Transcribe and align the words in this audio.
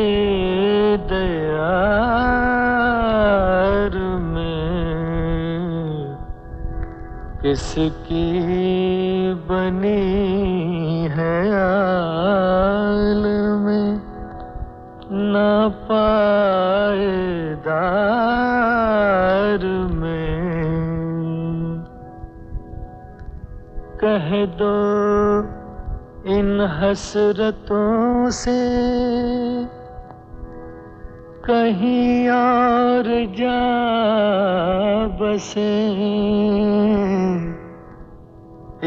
दयार 1.11 2.37
में 4.27 4.67
किसकी 7.41 8.29
बनी 9.49 10.56
कह 24.07 24.45
दो 24.45 24.73
इन 26.33 26.61
हसरतों 26.61 28.29
से। 28.29 28.69
कहीं 31.49 32.29
और 32.29 33.03
जा 33.07 35.07
बसे। 35.07 35.87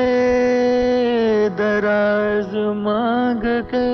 दराज 1.56 2.78
मांग 2.78 3.42
के 3.44 3.90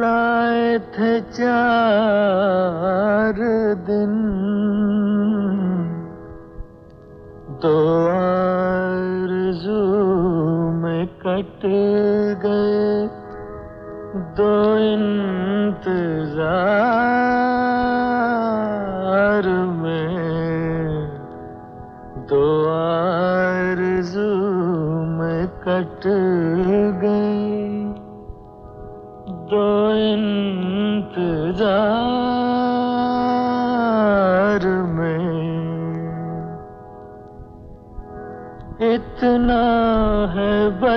लाए 0.00 0.78
थे 0.78 1.20
चार 1.20 3.34
दिन। 3.74 4.27
दो 7.62 7.76
आरज़ू 8.08 9.78
में 10.82 11.06
कट 11.22 11.64
गए 12.44 12.82
दो 14.38 14.52
इंतज़ार 14.82 15.48
में 19.80 20.14
दो 22.30 22.44
आरज़ू 22.76 24.30
में 25.18 25.42
कट 25.66 26.06
गए। 27.02 27.17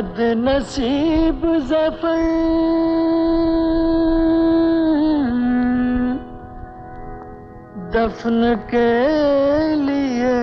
है 0.01 0.09
बदनसीब 0.09 1.41
ज़फ़र। 1.69 2.19
दफन 7.93 8.41
के 8.69 8.91
लिए 9.75 10.37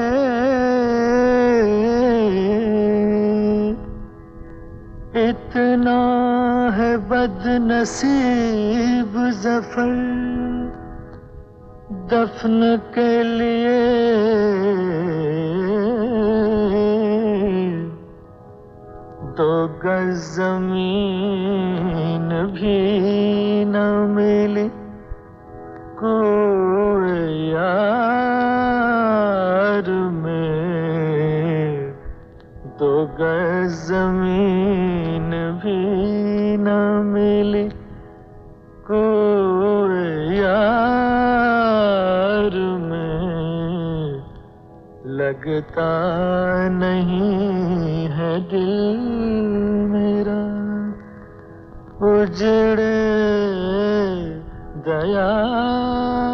इतना 5.29 6.00
है 6.77 6.91
बदनसीब 7.10 9.12
ज़फ़र। 9.43 9.91
दफन 12.12 12.58
के 12.94 13.12
लिए 13.22 13.79
दो 19.38 19.68
गजमीन 19.68 22.28
भी 22.54 22.78
न 23.64 23.76
मिली 24.10 24.68
को 26.00 26.14
यार 27.52 29.86
में। 30.12 31.92
तो 32.78 32.90
गज 33.20 33.88
लगता 45.29 45.89
नहीं 46.69 48.08
है 48.08 48.41
दिल 48.51 48.70
मेरा। 49.93 50.39
उजड़ 52.08 52.81
दयार 54.89 56.28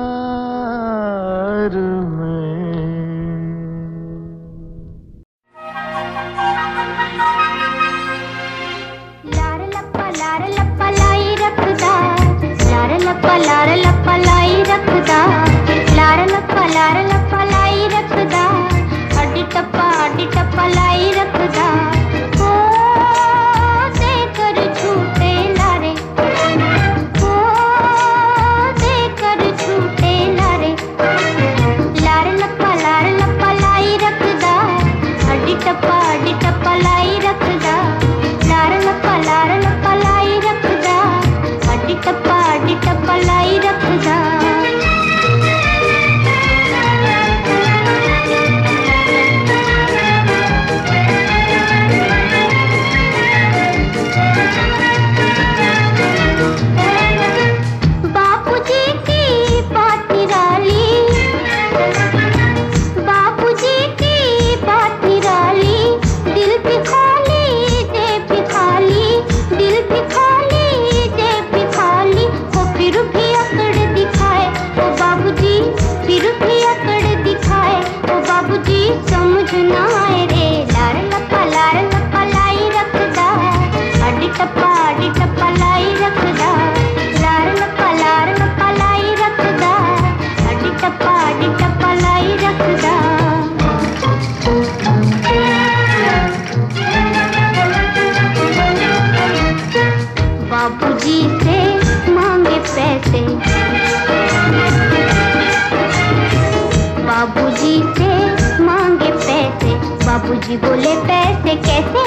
बाबूजी 110.54 110.66
बोले 110.66 110.94
पैसे 111.06 111.54
कैसे? 111.66 112.04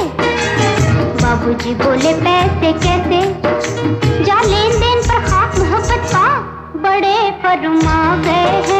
बाबूजी 1.22 1.74
बोले 1.76 2.14
पैसे 2.24 2.72
कैसे? 2.84 3.20
जा 4.24 4.40
लेन 4.42 4.80
देन 4.80 5.02
पर 5.10 5.20
खाक 5.28 5.60
मोहब्बत 5.60 6.10
का 6.14 6.28
बड़े 6.86 7.18
फरमा 7.44 8.00
गए 8.24 8.62
हैं। 8.70 8.77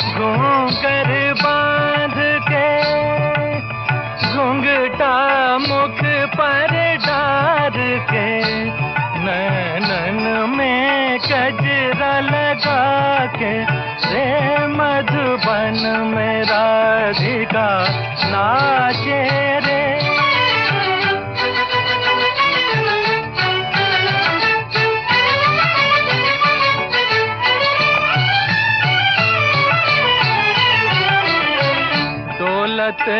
घूंगर 0.00 1.10
बाँध 1.42 2.14
के 2.48 2.68
घूंघटा 4.32 5.14
मुख 5.68 6.00
पर 6.36 6.72
डार 7.06 7.76
के 8.10 8.30
ननन 9.24 10.20
में 10.56 11.18
कजरा 11.26 12.14
लगा 12.30 12.80
के 13.36 13.52
रे 14.12 14.66
मधुबन 14.78 15.80
में 16.14 16.42
राधिका 16.52 17.68
नाच 18.32 19.01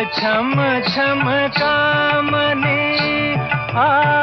छम 0.01 1.23
कामनी 1.57 2.79
आ, 3.77 4.22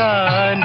मृदंग 0.00 0.64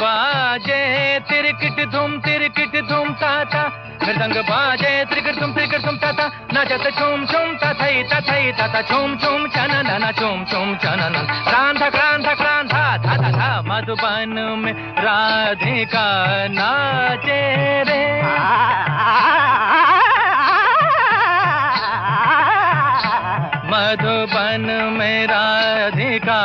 बाजे 0.00 1.20
तिरकिट 1.20 1.90
धुम 1.90 2.18
तिरकिट 2.18 2.88
धुम 2.88 3.12
ताता। 3.12 3.88
मृदंग 4.04 4.36
बाजे 4.36 5.04
तिरकिट 5.04 5.38
धुम 5.38 5.52
तिरकिट 5.52 5.80
धुम 5.80 5.96
ताता। 5.96 6.30
नचत 6.54 6.98
छुम 6.98 7.26
छुम, 7.26 7.54
तथई 7.54 8.02
तथई 8.02 8.52
छुम 8.82 9.16
छुम 9.16 9.46
चनन 9.46 9.86
क्रांत 9.86 10.46
क्रांत 10.50 10.78
क्रांत 10.78 10.78
था 10.78 11.16
था 11.16 11.21
था 13.92 14.56
में 14.56 14.72
राधे 14.72 15.84
का 15.84 16.08
नाचे 16.48 17.40
रे। 17.82 18.22
मधुबन 23.72 24.94
में 24.98 25.26
राधिका 25.26 26.42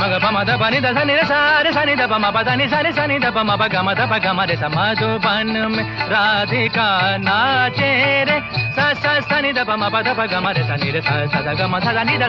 మగ 0.00 0.14
పమ 0.24 0.38
ద 0.48 0.50
పని 0.60 0.78
దశ 0.84 0.98
నిర 1.08 1.20
సారి 1.30 1.70
సని 1.72 1.94
ద 2.00 2.02
పమ 2.12 2.26
పద 2.36 2.50
ని 2.58 2.66
సని 2.68 2.90
సని 2.92 3.16
ద 3.24 3.28
పమ 3.36 3.50
ప 3.60 3.62
గమ 3.74 3.88
ద 3.98 4.02
ప 4.10 4.14
గమ 4.24 4.40
రే 4.48 4.56
సమాజో 4.62 5.08
పన్ 5.24 5.52
మే 5.74 5.82
రాధికా 6.12 6.86
నాచే 7.26 7.90
రే 8.28 8.36
స 8.76 8.86
స 9.02 9.14
సని 9.28 9.50
ద 9.58 9.66
పమ 9.70 9.88
పద 9.94 10.08
ప 10.18 10.26
గమ 10.32 10.46
రే 10.56 10.62
సని 10.70 10.90
రే 10.94 11.00
స 11.00 11.10
స 11.32 11.42
ద 11.46 11.56
గమ 11.60 11.74
స 11.86 11.94
ద 11.96 12.06
ని 12.08 12.16
ద 12.22 12.26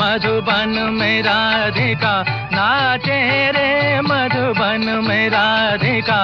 మధుబన్ 0.00 0.78
రాధికా 1.28 2.14
నాచే 2.56 3.18
రే 3.56 3.68
మధుబన్ 4.10 4.90
రాధికా 5.34 6.20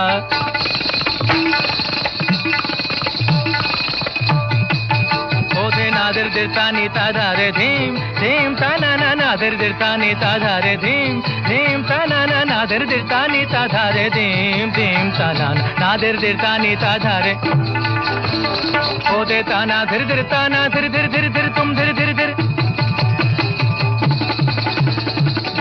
నాదర్ 6.38 6.38
దిర్తాని 6.38 6.84
తాధారే 6.96 7.46
ధీం 7.56 7.94
ధీం 8.20 8.50
తనన 8.60 9.04
నాదర్ 9.20 9.56
దిర్తాని 9.62 10.10
తాధారే 10.24 10.74
ధీం 10.84 11.14
ధీం 11.48 11.80
తనన 11.90 12.34
నాదర్ 12.52 12.86
దిర్తాని 12.92 13.42
తాధారే 13.54 14.06
ధీం 14.16 14.68
ధీం 14.78 15.08
తనన 15.18 15.58
నాదర్ 15.82 16.20
దిర్తాని 16.24 16.74
తాధారే 16.84 17.34
ఓదే 19.16 19.40
తానా 19.50 19.80
ధిర్ 19.92 20.06
ధిర్ 20.12 20.26
తానా 20.34 20.62
ధిర్ 20.76 20.90
ధిర్ 20.96 21.10
ధిర్ 21.16 21.30
ధిర్ 21.36 21.52
తుమ్ 21.58 21.74
ధిర్ 21.80 21.96
ధిర్ 22.00 22.16
ధిర్ 22.20 22.36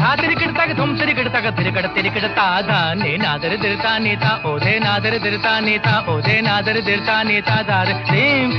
धा 0.02 0.14
तिरिकड 0.16 0.50
तक 0.54 0.70
धुम 0.76 0.90
तिरिकड 0.98 1.28
तक 1.34 1.44
तिरिकड 1.56 1.86
तिरिकड 1.94 2.24
ता 2.38 2.46
धा 2.62 2.78
ने 2.94 3.12
नादर 3.18 3.56
दिरता 3.56 3.92
नीता 3.98 4.32
ओधे 4.46 4.74
नादर 4.80 5.18
दिरता 5.24 5.52
नीता 5.60 5.94
ओधे 6.10 6.40
नादर 6.42 6.80
दिरता 6.82 7.22
नीता 7.24 7.62
धार 7.64 7.92
धीम 8.10 8.50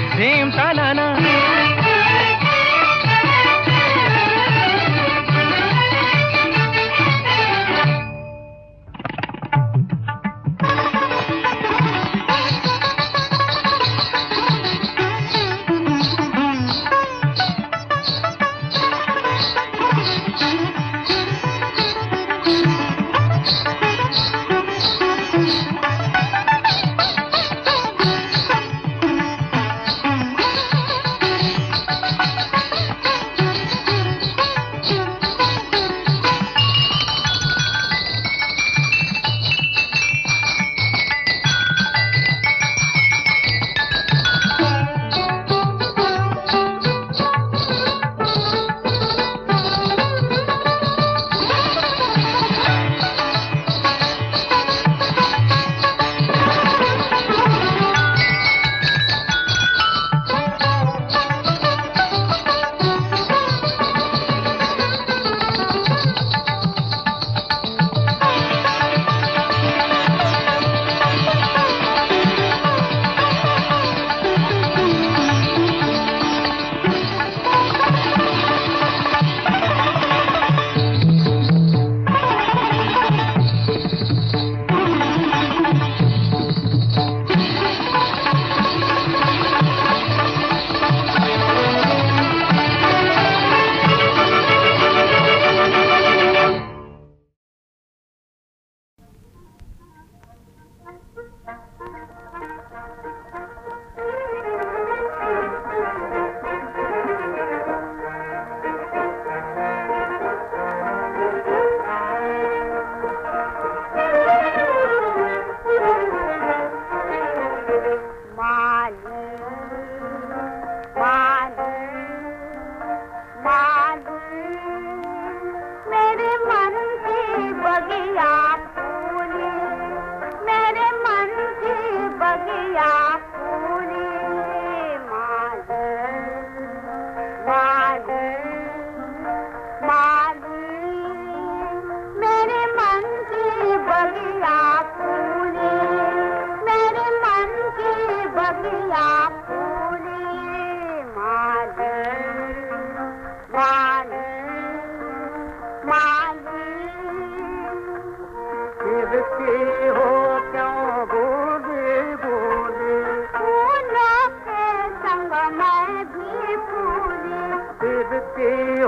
धीम 168.19 168.85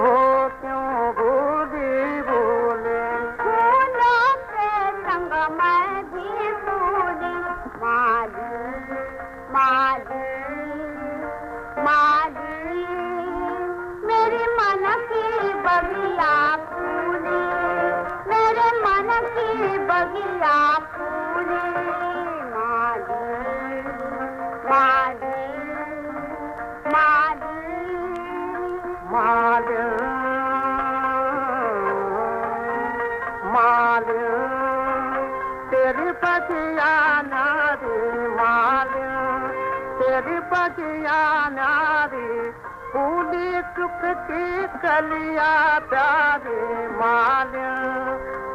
ता 0.63 0.75
ना 1.19 1.30
ना 44.29 44.67
कलिया 44.67 45.79
प्यारे 45.79 46.89
माल 46.89 47.53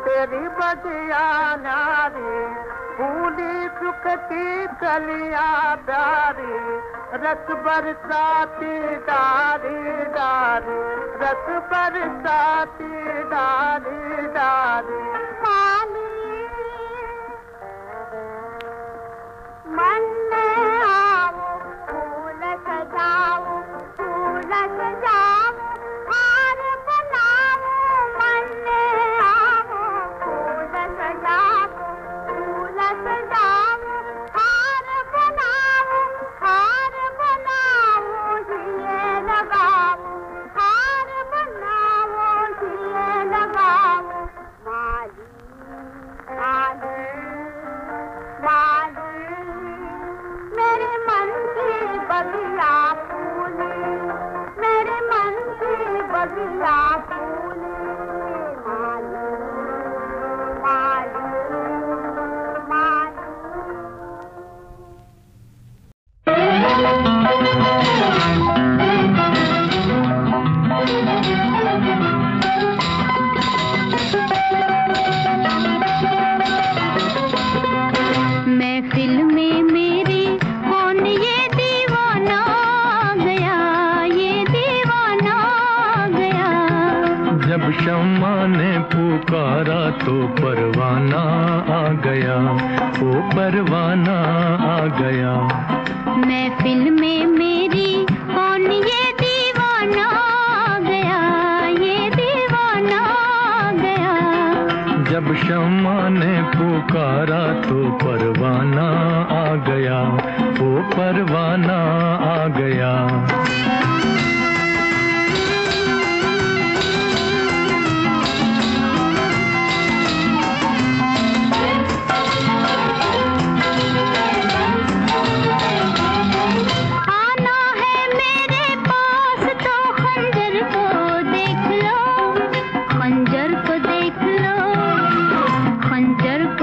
तेरी 0.06 0.47
बजिया 0.47 1.56
नारी, 1.56 2.56
फूली 2.97 3.69
चुकती 3.69 4.65
की 4.65 4.67
कलिया 4.67 5.75
प्यारी, 5.75 6.54
रस 7.13 7.47
बरसाती 7.49 8.95
डारी 8.95 10.06
डारी 10.06 10.80
रस 11.21 11.45
बरसाती 11.73 13.23
डारी 13.23 14.28
डारी 14.28 15.14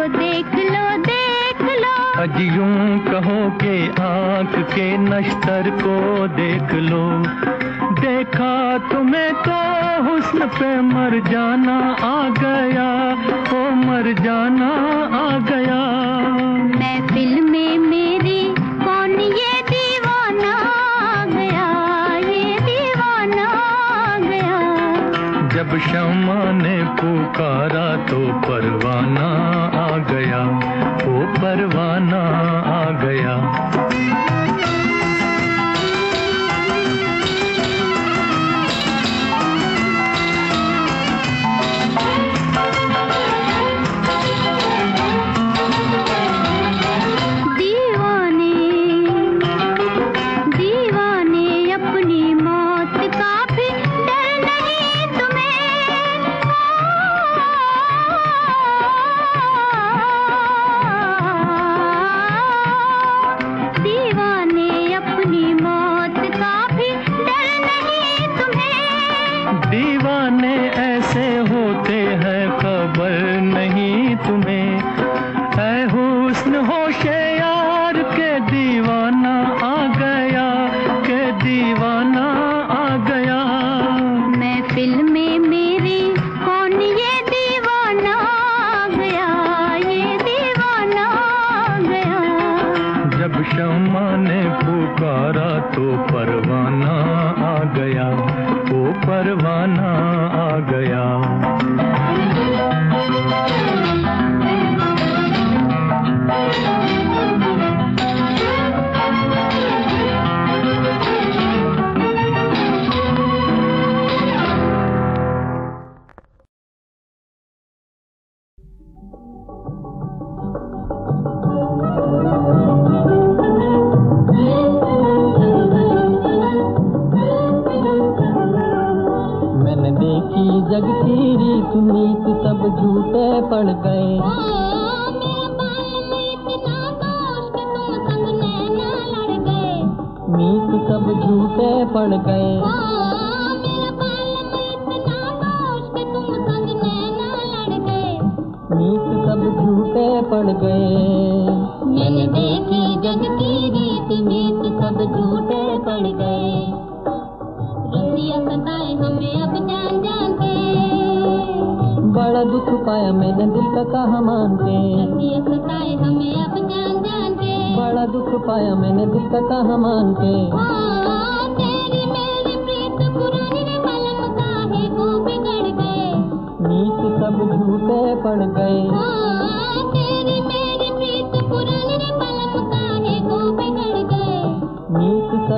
को 0.03 0.07
देख 0.09 0.55
लो 0.67 0.85
देख 1.03 1.61
लो। 1.81 1.91
अजयू 2.23 2.65
कहो 3.07 3.39
के 3.59 3.77
आँख 4.03 4.55
के 4.71 4.87
नश्तर 4.99 5.69
को 5.83 5.97
देख 6.37 6.73
लो। 6.87 7.05
देखा 8.01 8.53
तुम्हें 8.91 9.33
तो 9.47 9.61
हुस्न 10.07 10.49
पे 10.59 10.71
मर 10.83 11.19
जाना 11.31 11.79
आ 12.03 12.17
गया 12.41 12.89
ओ 13.55 13.63
मर 13.85 14.13
जाना 14.23 14.71
आ 15.19 15.27
गया। 15.51 15.81
मैं 16.79 16.99
फ़िल्में 17.09 17.79
में 17.79 18.02
शमा 25.93 26.43
ने 26.53 26.77
पुकारा 26.99 27.89
तो 28.07 28.19
परवाना 28.45 29.27
आ 29.81 29.97
गया 30.11 30.41
वो 31.05 31.19
परवाना 31.37 32.21
आ 32.73 32.85
गया। 33.05 33.35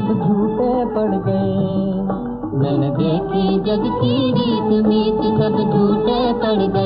हाथ 0.05 0.15
झूठे 0.15 0.85
पड़ 0.85 1.15
गए। 1.27 2.03
मैंने 2.59 2.89
देखी 2.91 3.45
जग 3.61 3.85
की 3.95 4.33
रीत 4.33 4.87
मीत 4.87 5.23
सब 5.39 5.57
झूठे 5.73 6.33
पड़ 6.33 6.67
गए। 6.73 6.84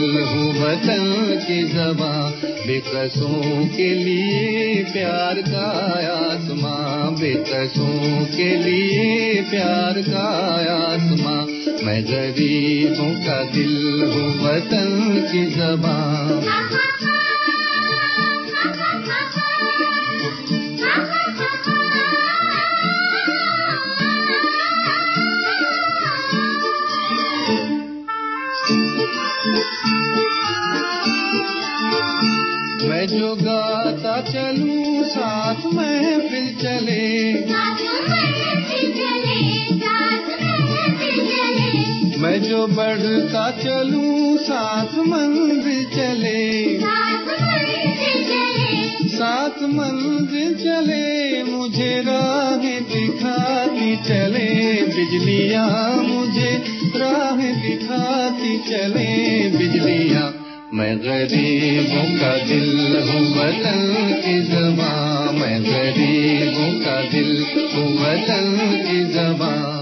हो 0.00 0.64
वतन 0.64 1.38
के 1.42 1.62
जबा 1.62 2.30
बेकसों 2.66 3.66
के 3.66 3.94
लिए 3.94 4.84
प्यार 4.84 5.34
का 5.34 5.66
आसमा 6.12 7.10
बेकसों 7.10 8.24
के 8.26 8.56
लिए 8.56 9.42
प्यार 9.42 10.02
का 10.02 10.28
आसमा 10.74 11.46
मैं 11.86 12.04
गरीबों 12.04 13.12
का 13.26 13.42
दिल 13.42 14.02
हो 14.02 14.46
वतन 14.46 15.22
की 15.32 15.46
जबा। 15.46 16.89
का 43.32 43.50
चलूँ 43.50 44.38
सात 44.38 44.94
मंदिर 44.98 45.84
चले। 45.94 46.78
सात 49.08 49.62
मंदिर 49.62 50.54
चले। 50.54 51.42
मुझे 51.42 52.02
राह 52.02 52.56
दिखाती 52.94 53.96
चले। 53.96 54.48
बिजलिया 54.86 55.66
मुझे 56.02 56.50
राह 56.96 57.36
दिखाती 57.62 58.58
चले। 58.58 59.08
बिजलिया 59.58 60.32
मैं 60.74 60.96
गरीबों 60.98 62.04
का 62.18 62.36
दिल 62.44 62.96
हूँ 63.08 63.22
वतन 63.36 63.82
की 64.24 64.40
जबा 64.42 64.92
मैं 65.32 65.62
गरीबों 65.62 66.70
का 66.80 67.00
दिल 67.10 67.32
हूँ 67.74 67.88
वतन 67.96 68.58
की 68.86 69.04
जबा 69.14 69.80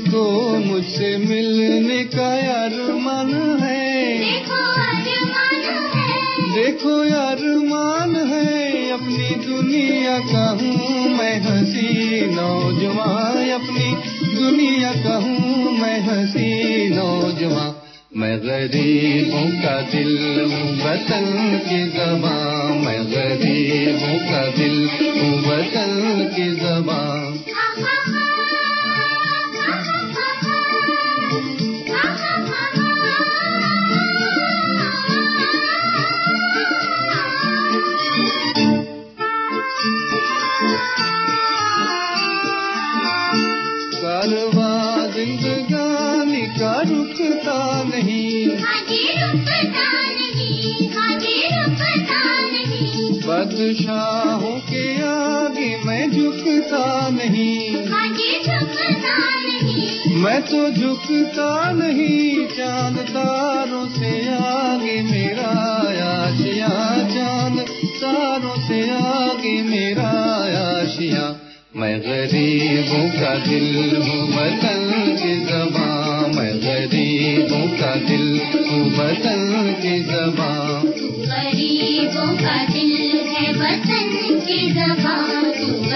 को 0.00 0.54
मुझसे 0.58 1.16
मिलने 1.16 2.04
का 2.04 2.34
यार 2.36 2.92
मन 2.92 3.58
है। 3.62 3.90
देखो 6.54 7.02
है। 7.02 7.10
यार 7.10 7.38
मान 7.44 8.16
है। 8.16 8.90
अपनी 8.90 9.46
दुनिया 9.46 10.18
का 10.18 10.50
हूँ 10.50 11.08
मैं 11.18 11.40
हसी 11.40 12.20
नौजवान। 12.26 13.50
अपनी 13.50 13.94
दुनिया 14.34 14.92
का 14.92 15.16
हूँ 15.16 15.78
मैं 15.78 16.00
हसी 16.00 16.88
नौजवान। 16.88 17.74
मैं 18.16 18.38
गरीबों 18.38 19.62
का 19.62 19.80
दिल 19.80 20.40
हूँ 20.40 20.76
वतन 20.76 21.58
की 21.68 21.88
जबा 21.90 22.64
मैं 22.74 23.04
गरीबों 23.04 24.18
का 24.32 24.50
दिल 24.50 24.88
हूँ 24.88 25.40
वतन 25.40 26.32
की 26.36 26.56
जबा 26.56 27.29
तो 60.50 60.70
झुकता 60.70 61.70
नहीं, 61.70 62.46
चाँद 62.46 62.96
तारों 62.98 63.86
से 63.88 64.10
आगे 64.34 65.02
मेरा 65.02 65.50
आशिया, 66.04 66.68
चाँद 67.08 67.58
तारों 67.96 68.56
से 68.68 68.80
आगे 68.90 69.62
मेरा 69.62 70.08
आशिया। 70.60 71.36
मैं 71.76 72.00
गरीबों 72.00 73.04
का 73.10 73.34
दिल 73.44 73.96
हूँ, 73.96 74.22
वतन 74.28 74.90
की 75.22 75.34
जबा 75.44 75.86
मैं 76.36 76.52
गरीबों 76.58 77.66
का 77.78 77.94
दिल 78.08 78.26
हूँ, 78.70 78.82
वतन 78.90 79.74
की 79.82 80.00
जबा 80.02 80.50
गरीबों 81.30 82.28
का 82.36 82.56
दिल 82.64 82.96
है, 83.28 83.52
वतन 83.52 84.40
की 84.40 84.70
जबां 84.70 85.49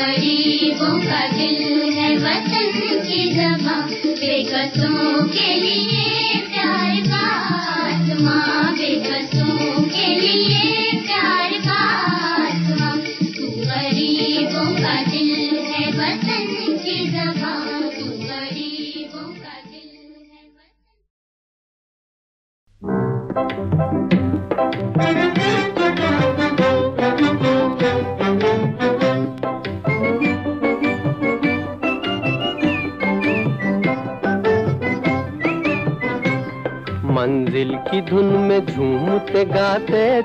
गरीबों 0.05 0.96
का 1.00 1.20
दिल 1.28 1.92
है 1.92 2.09
वतन 2.16 3.00
की 3.05 3.20
जमा 3.30 3.76
बेकसों 4.20 5.24
के 5.28 5.55
लिए 5.57 6.24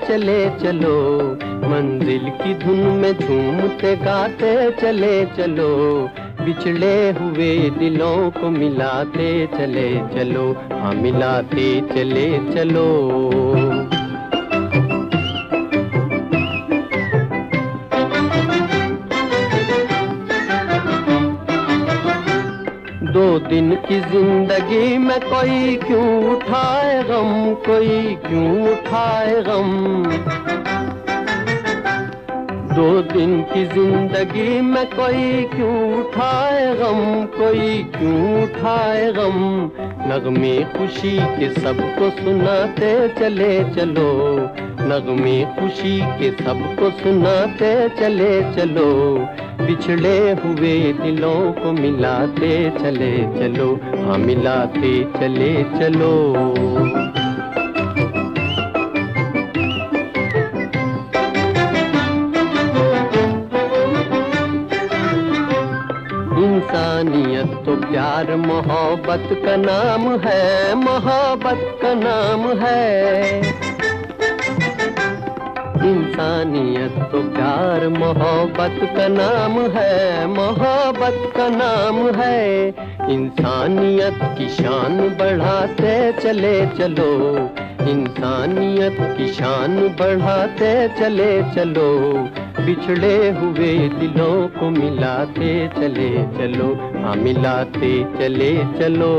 चले 0.10 0.50
चलो, 0.50 0.94
मंजिल 1.70 2.30
की 2.30 2.54
धुन 2.54 2.80
में 2.80 3.14
झूमते 3.14 3.96
गाते 3.96 4.72
चले 4.72 5.26
चलो, 5.26 5.70
बिछड़े 6.42 7.12
हुए 7.12 7.70
दिलों 7.70 8.32
को 8.32 8.50
मिलाते 8.50 9.30
चले 9.58 9.90
चलो 10.16 10.52
हाँ 10.74 10.94
मिलाते 10.94 11.70
चले 11.82 12.28
चलो। 12.56 12.88
दिन 23.50 23.76
की 23.76 24.00
ज़िंदगी 24.00 24.98
में 24.98 25.20
कोई 25.20 25.76
क्यों 25.76 26.36
उठाए 26.36 27.04
गम, 27.04 27.54
कोई 27.54 28.16
क्यों 28.16 28.72
उठाए 28.72 29.42
गम? 29.42 30.04
दो 32.76 33.02
दिन 33.02 33.42
की 33.42 33.66
ज़िंदगी 33.66 34.62
में 34.62 34.86
कोई 34.86 35.44
क्यों 35.44 36.00
उठाए 36.00 36.76
गम, 36.76 37.26
कोई 37.26 37.84
क्यों 37.84 38.44
उठाए 38.44 39.12
गम? 39.12 39.72
नगमे 40.08 40.64
खुशी 40.78 41.18
के 41.20 41.54
सबको 41.62 42.10
सुनाते 42.10 43.10
चले 43.20 43.64
चलो, 43.64 44.10
नगमे 44.82 45.46
खुशी 45.60 46.02
के 46.02 46.32
सबको 46.44 46.90
सुनाते 46.90 47.90
चले 47.90 48.54
चलो 48.54 48.90
बिछड़े 49.60 50.18
हुए 50.32 50.74
दिलों 50.94 51.52
को 51.54 51.72
मिलाते 51.72 52.50
चले 52.80 53.12
चलो 53.40 53.68
हाँ 54.06 54.18
मिलाते 54.18 54.92
चले 55.18 55.54
चलो। 55.80 56.14
इंसानियत 66.40 67.52
तो 67.66 67.76
प्यार, 67.82 68.36
मोहब्बत 68.36 69.30
का 69.46 69.56
नाम 69.56 70.08
है, 70.20 70.76
मोहब्बत 70.76 71.80
का 71.82 71.94
नाम 71.94 72.48
है। 72.60 73.69
इंसानियत 75.90 76.98
तो 77.12 77.22
प्यार 77.30 77.88
मोहब्बत 77.90 78.80
का 78.98 79.08
नाम 79.08 79.60
है, 79.76 80.28
मोहब्बत 80.28 81.32
का 81.38 81.48
नाम 81.50 81.98
है। 82.16 82.68
इंसानियत 83.10 84.20
की 84.38 84.50
शान 84.50 84.98
बढ़ाते 85.20 85.96
चले 86.14 86.54
चलो, 86.78 87.10
इंसानियत 87.90 88.98
की 89.18 89.28
शान 89.34 89.78
बढ़ाते 90.00 90.72
चले 91.00 91.32
चलो। 91.54 91.90
बिछड़े 92.60 93.16
हुए 93.32 93.74
दिलों 93.90 94.48
को 94.50 94.70
मिलाते 94.70 95.52
चले 95.70 96.10
चलो 96.38 96.74
हाँ 96.98 97.16
मिलाते 97.16 97.94
चले 98.20 98.56
चलो। 98.80 99.14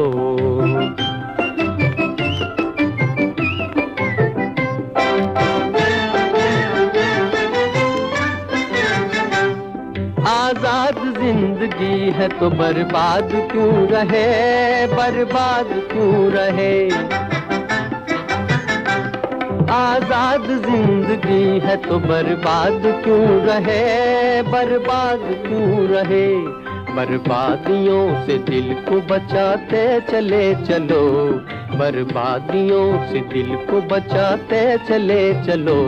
ज़िंदगी 11.81 12.11
है 12.11 12.29
तो 12.29 12.49
बर्बाद 12.51 13.31
क्यों 13.53 13.87
रहे? 13.89 14.87
बर्बाद 14.87 15.69
क्यों 15.93 16.31
रहे? 16.31 16.75
आज़ाद 19.73 20.47
ज़िंदगी 20.67 21.59
है 21.59 21.77
तो 21.77 21.99
बर्बाद 21.99 22.83
क्यों 23.05 23.29
रहे? 23.47 24.43
बर्बाद 24.43 25.21
क्यों 25.47 25.87
रहे? 25.89 26.27
बर्बादियों 26.95 28.05
से 28.27 28.39
दिल 28.51 28.73
को 28.89 29.01
बचाते 29.09 29.85
चले 30.01 30.55
चलो। 30.65 31.03
बर्बादियों 31.79 32.87
से 33.07 33.21
दिल 33.33 33.55
को 33.71 33.81
बचाते 33.89 34.63
चले 34.89 35.23
चलो। 35.45 35.81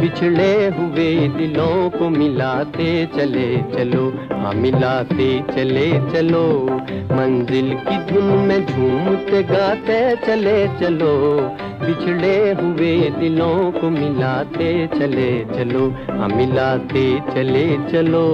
बिछड़े 0.00 0.66
हुए 0.66 1.28
दिलों 1.28 1.90
को 1.90 2.08
मिलाते 2.08 3.06
चले 3.06 3.56
चलो। 3.58 4.12
हाँ 4.32 4.52
मिलाते 4.54 5.28
चले 5.54 5.90
चलो। 5.92 6.64
मंजिल 7.16 7.72
की 7.74 8.12
धुन 8.12 8.24
में 8.24 8.66
झूमते 8.66 9.42
गाते 9.42 10.16
चले 10.16 10.68
चलो। 10.80 11.14
बिछड़े 11.80 12.52
हुए 12.52 13.10
दिलों 13.10 13.72
को 13.72 13.90
मिलाते 13.90 14.86
चले 14.86 15.44
चलो। 15.44 15.88
हाँ 16.10 16.28
मिलाते 16.28 17.20
चले 17.34 17.66
चलो। 17.92 18.26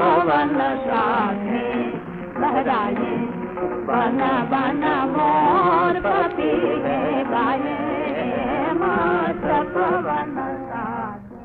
पवन 0.00 0.58
साथी। 0.84 1.64
लहराए 2.40 3.12
बना 3.88 4.32
बना 4.50 4.94
मोर 5.06 5.98
पपी 6.00 6.52
गाए 7.30 7.74
मात 8.74 9.44
पवन 9.74 10.36
साथी। 10.68 11.38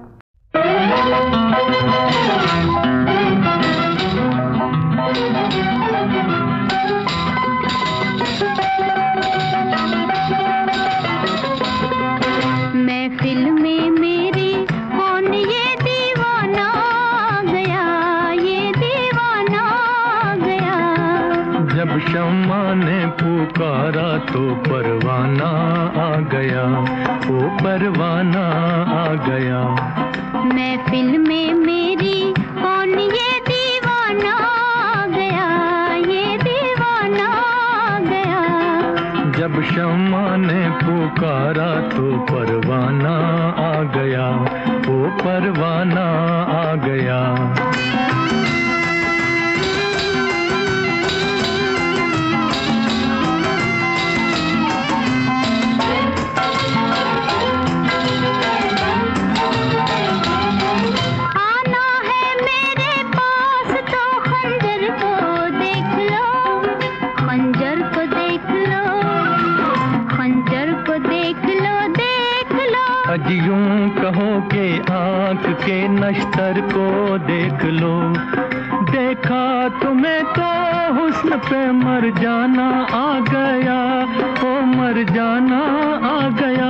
तो 24.25 24.41
परवाना 24.63 25.49
आ 26.01 26.09
गया 26.31 26.63
ओ 27.29 27.49
परवाना 27.59 28.43
आ 28.93 29.05
गया। 29.27 29.61
महफिल 30.47 31.17
में 31.17 31.53
मेरी 31.55 32.19
कौन 32.37 32.93
ये 32.99 33.31
दीवाना 33.47 34.33
आ 34.41 35.05
गया 35.07 35.47
ये 36.11 36.37
दीवाना 36.37 37.29
गया। 38.09 38.43
जब 39.37 39.61
शम्मा 39.71 40.25
ने 40.37 40.63
पुकारा 40.83 41.71
तो 41.89 42.05
परवाना 42.31 43.15
आ 43.61 43.73
गया 43.95 44.27
ओ 44.89 44.97
परवाना 45.21 46.07
आ 46.53 46.75
गया। 46.87 47.19
नज़र 76.45 76.61
को 76.61 77.17
देख 77.17 77.63
लो। 77.65 77.93
देखा 78.91 79.45
तुम्हें 79.81 80.23
तो 80.33 80.49
हुस्न 80.93 81.37
पे 81.37 81.71
मर 81.71 82.09
जाना 82.21 82.67
आ 82.93 83.19
गया। 83.29 83.77
ओ 84.45 84.51
मर 84.65 85.01
जाना 85.13 85.61
आ 86.05 86.29
गया। 86.29 86.69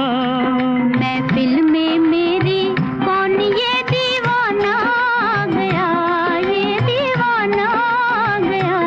मैं 0.95 1.27
फ़िल्में 1.27 1.99
मेरी 1.99 2.63
कौन 3.03 3.31
ये 3.31 3.73
दीवाना 3.91 4.73
आ 4.91 5.45
गया? 5.45 5.87
ये 6.39 6.79
दीवाना 6.79 7.67
आ 7.67 8.39
गया। 8.39 8.79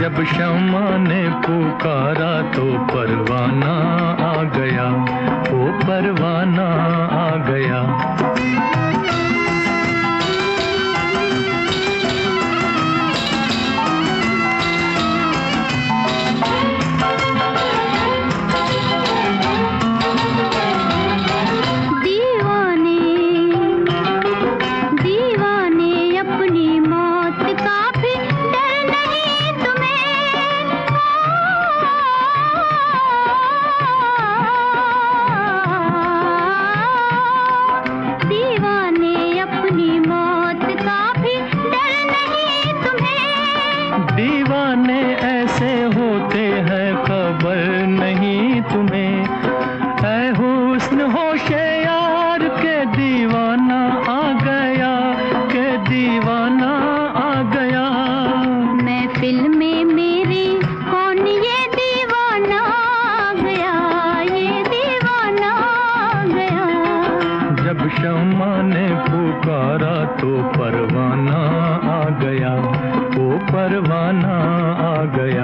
जब 0.00 0.24
शमा 0.24 0.86
ने 0.96 1.22
पुकारा 1.46 2.32
तो 2.52 2.66
परवाना 2.94 3.74
आ 4.30 4.42
गया। 4.56 4.88
ओ 5.52 5.70
परवाना 5.84 6.68
आ 7.18 7.28
गया। 7.50 8.09
परवाना 73.70 74.34
आ 74.82 75.04
गया। 75.04 75.39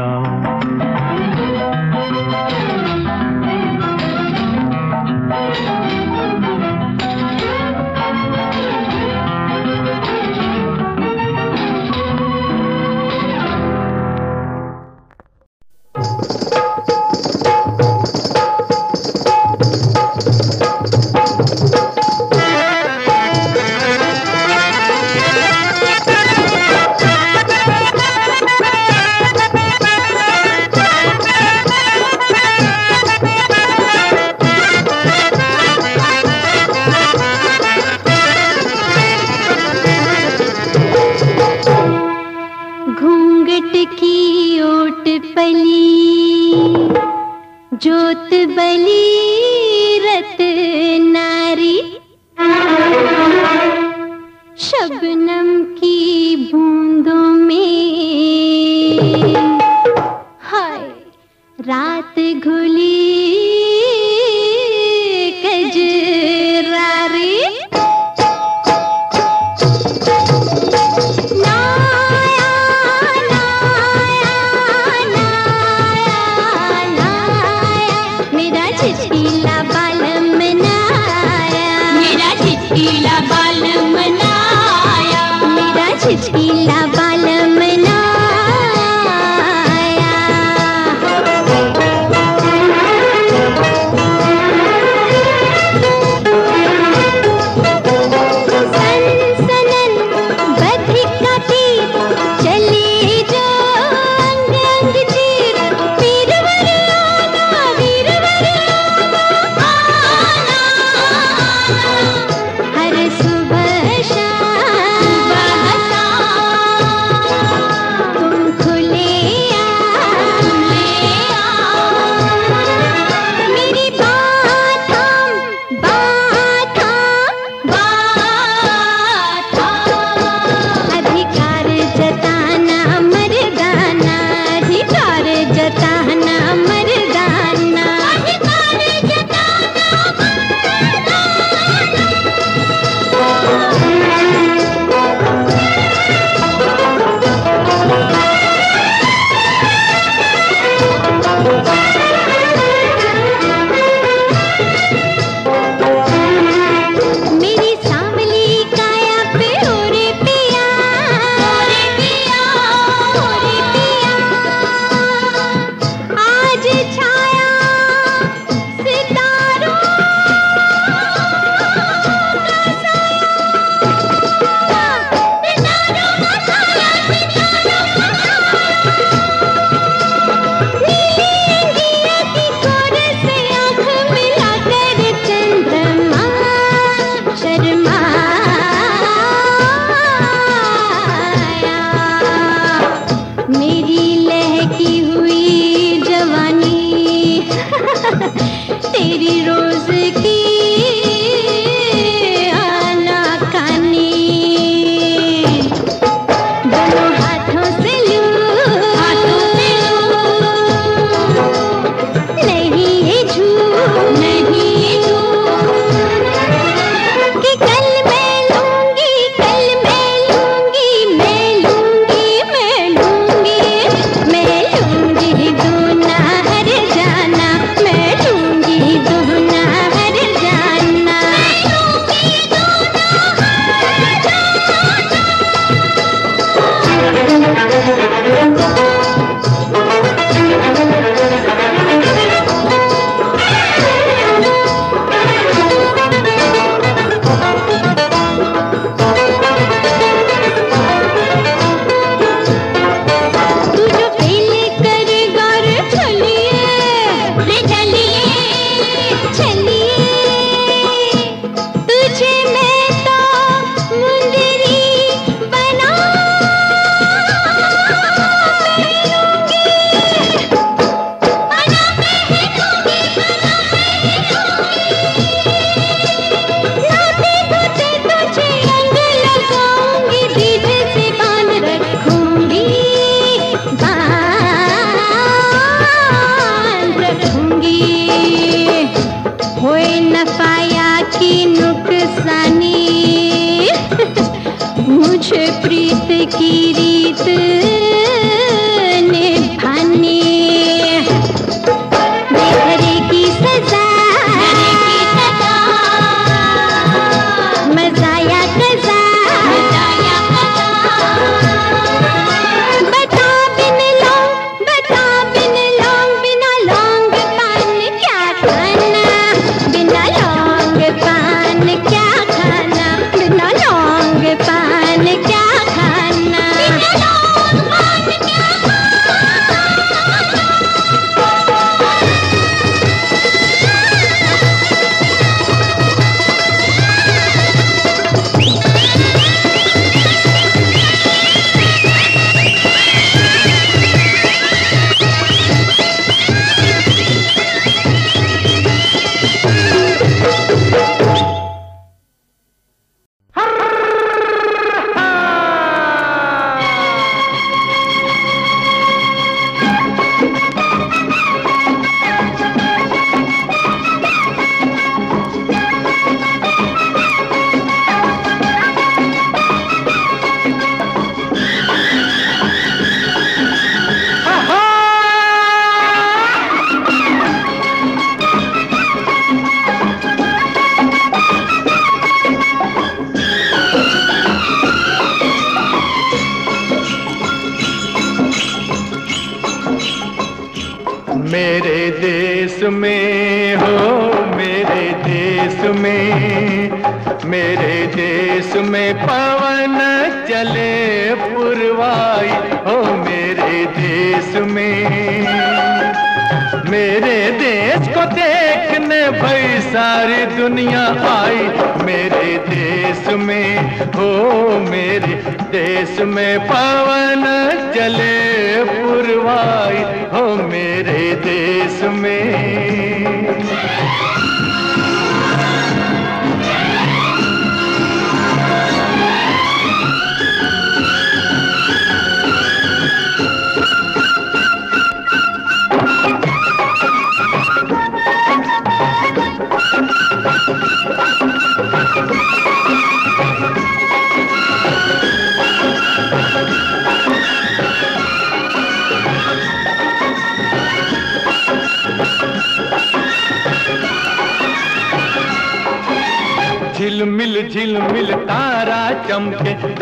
में 416.16 416.38
पवन 416.48 416.65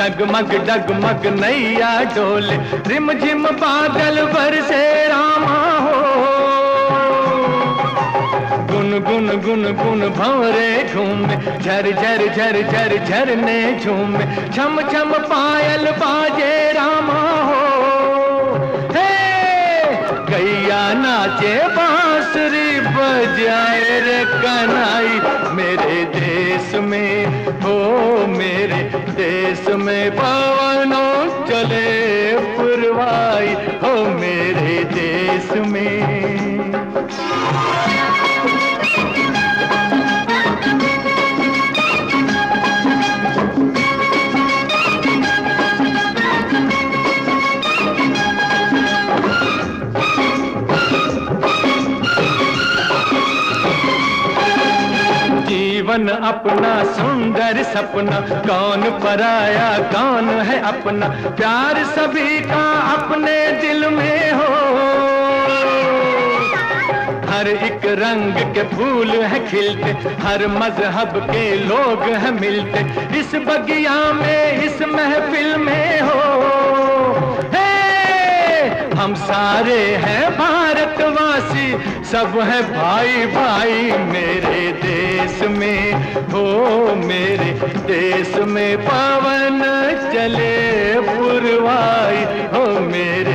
डगमग 0.05 0.67
डगमग 0.67 1.41
नैया 1.41 2.01
डोले। 2.05 2.57
रिम 2.87 3.13
झिम 3.13 3.47
बादल 3.47 4.23
बरसे 4.23 5.09
रामा 5.09 5.79
हो। 5.79 6.15
गुन 8.67 8.91
गुन 9.01 9.27
गुन 9.27 9.63
गुन 9.65 10.09
भंवरे 10.09 10.91
घूमे 10.95 11.37
झर 11.37 11.91
झर 11.91 12.35
झर 12.35 12.71
झर, 12.73 13.05
झरने 13.05 13.81
झूमे। 13.85 14.25
छम 14.57 14.81
छम 14.93 15.13
पायल 15.13 15.91
बाजे 15.91 16.73
रामा 16.73 17.43
हो। 17.43 17.85
हे! 18.93 19.25
गैया 20.31 20.93
नाचे 20.93 21.64
बांसुरी 22.35 22.81
बजाए 22.95 23.99
रे 24.07 24.19
कनाई 24.43 25.55
मेरे 25.55 25.99
देश 26.15 26.75
में, 26.83 27.47
हो 27.63 28.27
मेरे 28.27 28.83
देश 29.15 29.69
में 29.79 30.11
पवनों 30.11 31.15
चले 31.47 31.87
पुरवाई, 32.57 33.55
हो 33.83 33.95
मेरे 34.19 34.83
देश 34.95 35.51
में। 35.71 35.95
जीवन 55.95 56.09
अपना, 56.09 56.85
सुंदर 56.85 57.63
सपना। 57.63 58.21
कौन 58.21 58.83
पराया, 58.83 59.79
कौन 59.79 60.29
है 60.29 60.61
अपना? 60.61 61.09
प्यार 61.09 61.85
सभी 61.85 62.41
का 62.41 62.65
अपने 62.95 63.53
दिल 63.53 63.89
में 63.89 64.33
हो। 64.33 64.51
हर 67.31 67.49
एक 67.49 67.81
रंग 67.85 68.55
के 68.55 68.63
फूल 68.63 69.11
है 69.11 69.49
खिलते, 69.49 69.91
हर 70.23 70.47
मज़हब 70.47 71.17
के 71.31 71.57
लोग 71.57 72.03
हैं 72.03 72.41
मिलते। 72.41 72.81
इस 73.19 73.35
बगिया 73.35 74.13
में, 74.13 74.63
इस 74.63 74.83
महफिल 74.83 75.57
में 75.57 76.01
हे। 76.01 76.64
हम 78.95 79.15
सारे 79.15 79.81
हैं 79.97 80.31
भारतवासी, 80.31 81.71
सब 82.05 82.39
है 82.41 82.61
भाई 82.73 83.27
भाई 83.27 83.91
मेरे 84.05 84.73
देश 84.83 85.41
में। 85.51 86.15
हो 86.33 86.47
मेरे 86.97 87.51
देश 87.87 88.35
में 88.49 88.77
पवन 88.79 89.63
चले 90.15 90.55
पुरवाई, 91.09 92.23
हो 92.53 92.67
मेरे 92.81 93.34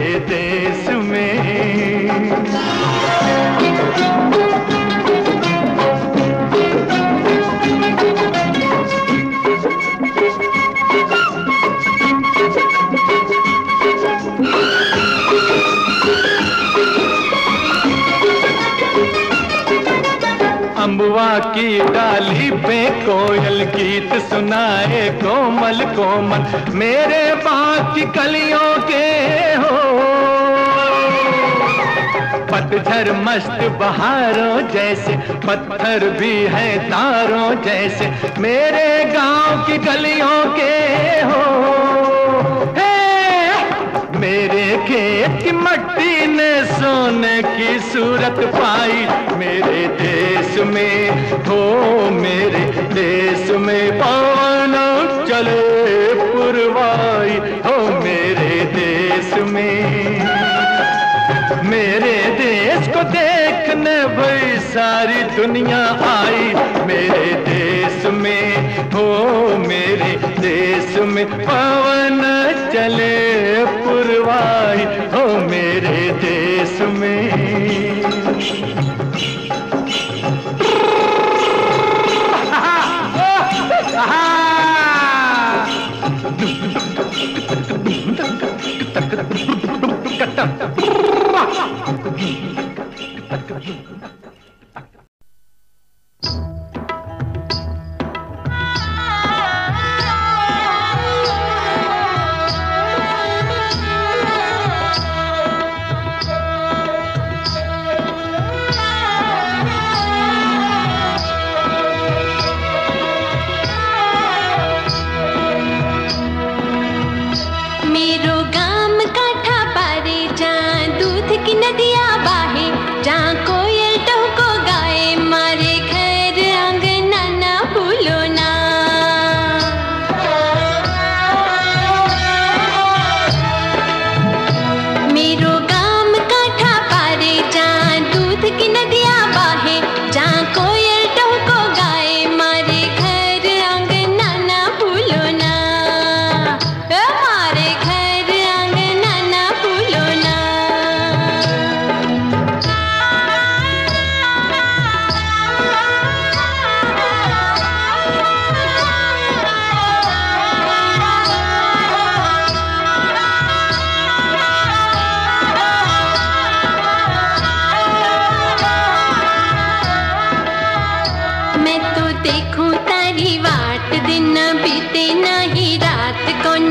की 21.39 21.79
डाली 21.79 22.51
पे 22.51 22.89
कोयल 22.89 23.63
गीत 23.63 24.13
सुनाए 24.29 25.19
कोमल 25.23 25.85
कोमल, 25.85 26.73
मेरे 26.73 27.35
बाग 27.35 27.95
की 27.95 28.01
कलियों 28.01 28.81
के 28.81 29.05
हो। 29.55 29.79
पतझर 32.51 33.11
मस्त 33.11 33.63
बहारों 33.79 34.67
जैसे, 34.67 35.13
पत्थर 35.47 36.09
भी 36.09 36.43
है 36.43 36.79
तारों 36.89 37.61
जैसे, 37.61 38.11
मेरे 38.39 39.05
गाँव 39.05 39.67
की 39.67 39.77
गलियों 39.77 40.45
के 40.45 40.75
हो। 41.21 41.98
मेरे 44.20 44.65
खेत 44.88 45.43
की 45.43 45.51
मट्टी 45.51 46.28
ने 46.28 46.51
सोने 46.65 47.41
की 47.43 47.80
सूरत 47.80 48.39
पाई। 48.55 48.97
मेरे 49.38 49.88
देश 50.01 50.59
में 50.65 51.32
हो, 51.47 51.61
मेरे 52.09 52.65
देश 52.93 53.49
में 53.57 53.91
पवन 53.99 54.76
चले 55.30 55.59
पुरवाई। 56.26 57.38
हो, 57.65 57.78
मेरे 58.03 58.53
देश 58.76 59.34
में, 59.43 59.84
मेरे 61.70 62.17
देश 62.38 62.88
को 62.88 63.03
देश 63.03 63.38
देखने 63.70 64.05
भाई 64.05 64.57
सारी 64.57 65.22
दुनिया 65.24 65.82
आई। 66.09 66.53
मेरे 66.86 67.34
देश 67.34 68.05
में, 68.05 68.78
हो 68.93 69.03
मेरे 69.57 70.11
देश 70.39 70.97
में 70.99 71.26
पवन 71.26 72.22
चले 72.74 73.65
पुरवाई। 73.65 74.86
हो 75.13 75.38
मेरे 75.47 76.11
देश 76.11 76.82
में। 76.82 77.30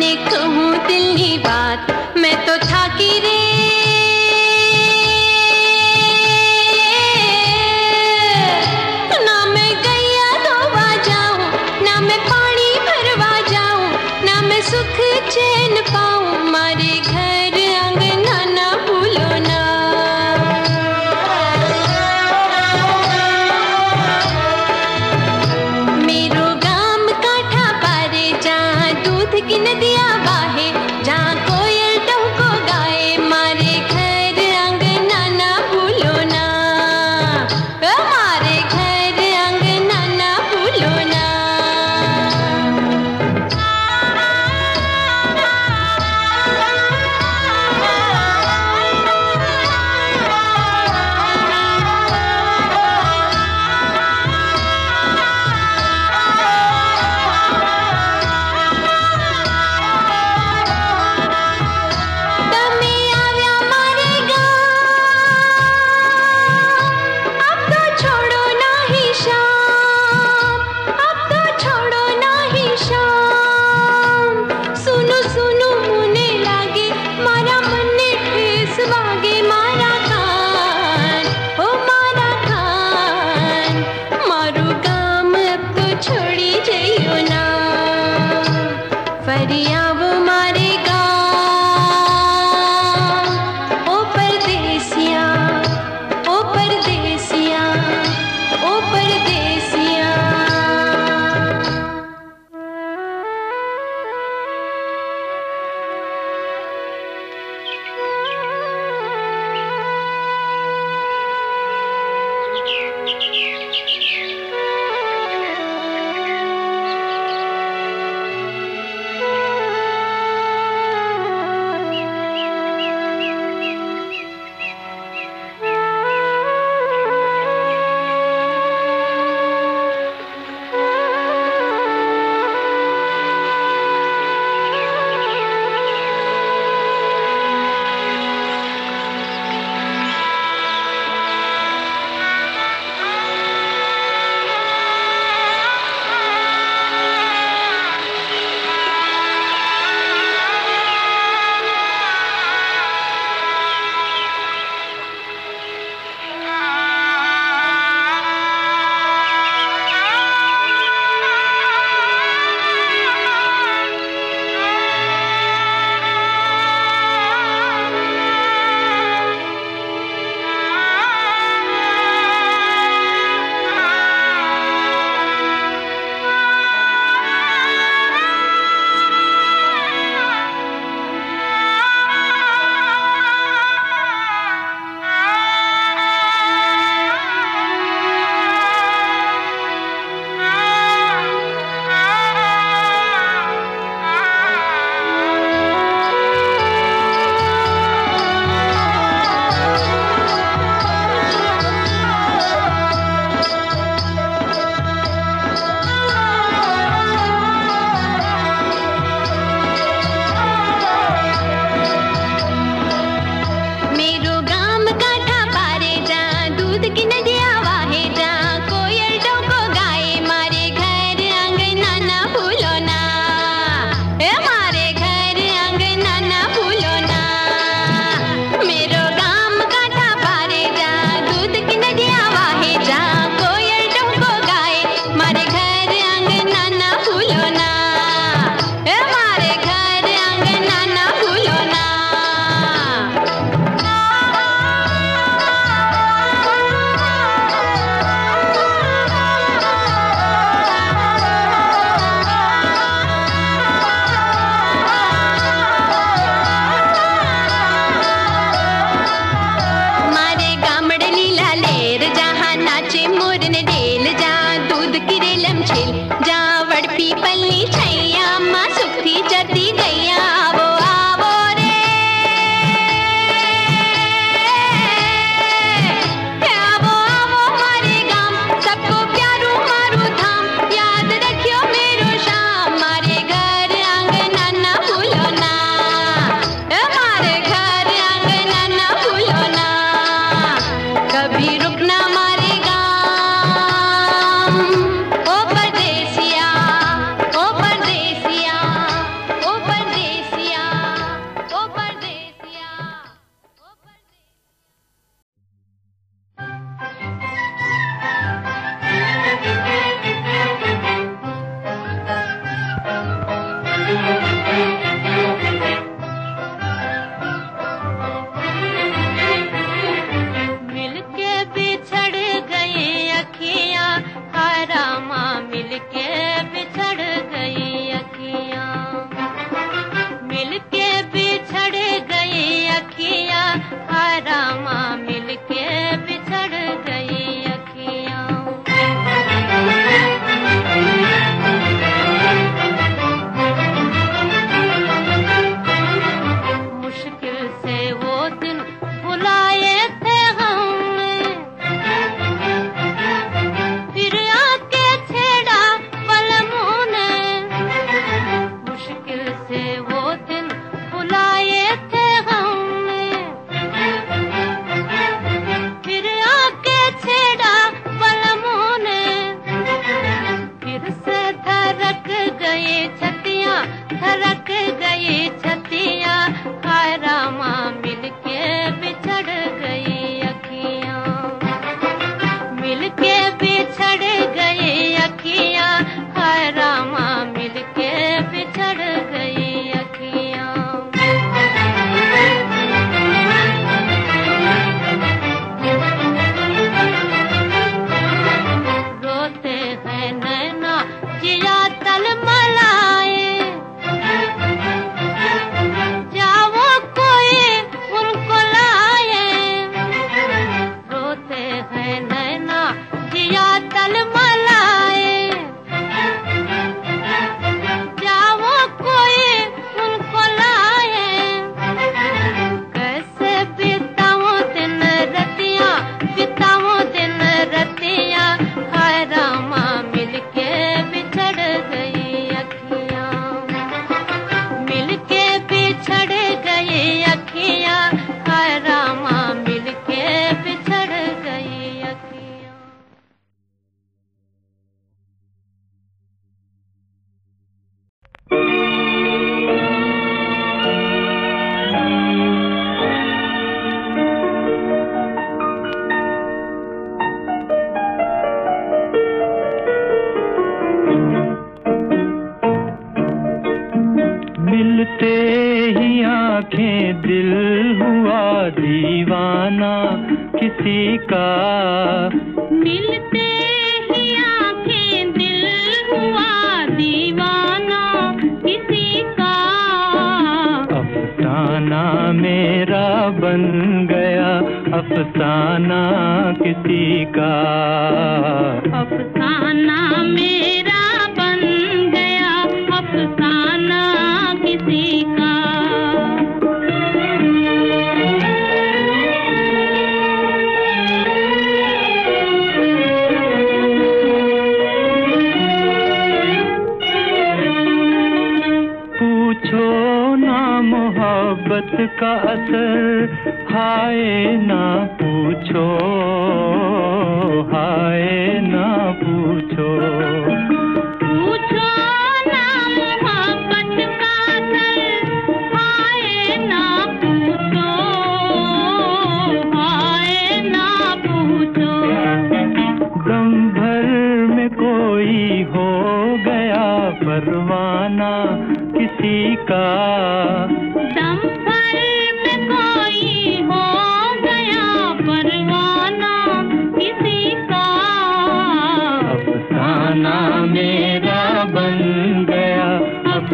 कहूँ 0.00 0.86
दिल 0.86 1.14
बात। 1.38 1.97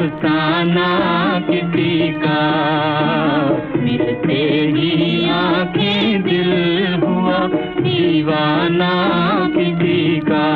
अफसाना 0.04 0.88
किसी 1.50 2.12
का। 2.12 2.40
मिलते 3.76 4.32
ही 4.76 5.28
आँखें 5.28 6.22
दिल 6.22 6.94
हुआ 7.04 7.38
दीवाना 7.80 8.92
किसी 9.56 10.20
का। 10.20 10.46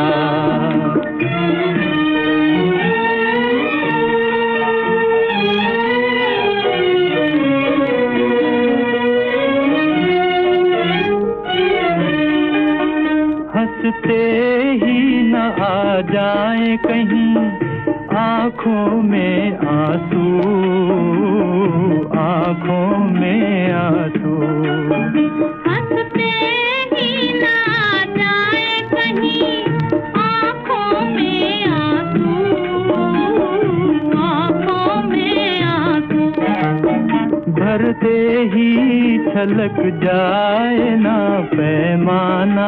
परदे 37.79 38.43
ही 38.53 39.19
छलक 39.19 39.77
जाए 40.05 40.97
ना 40.97 41.17
पैमाना 41.51 42.67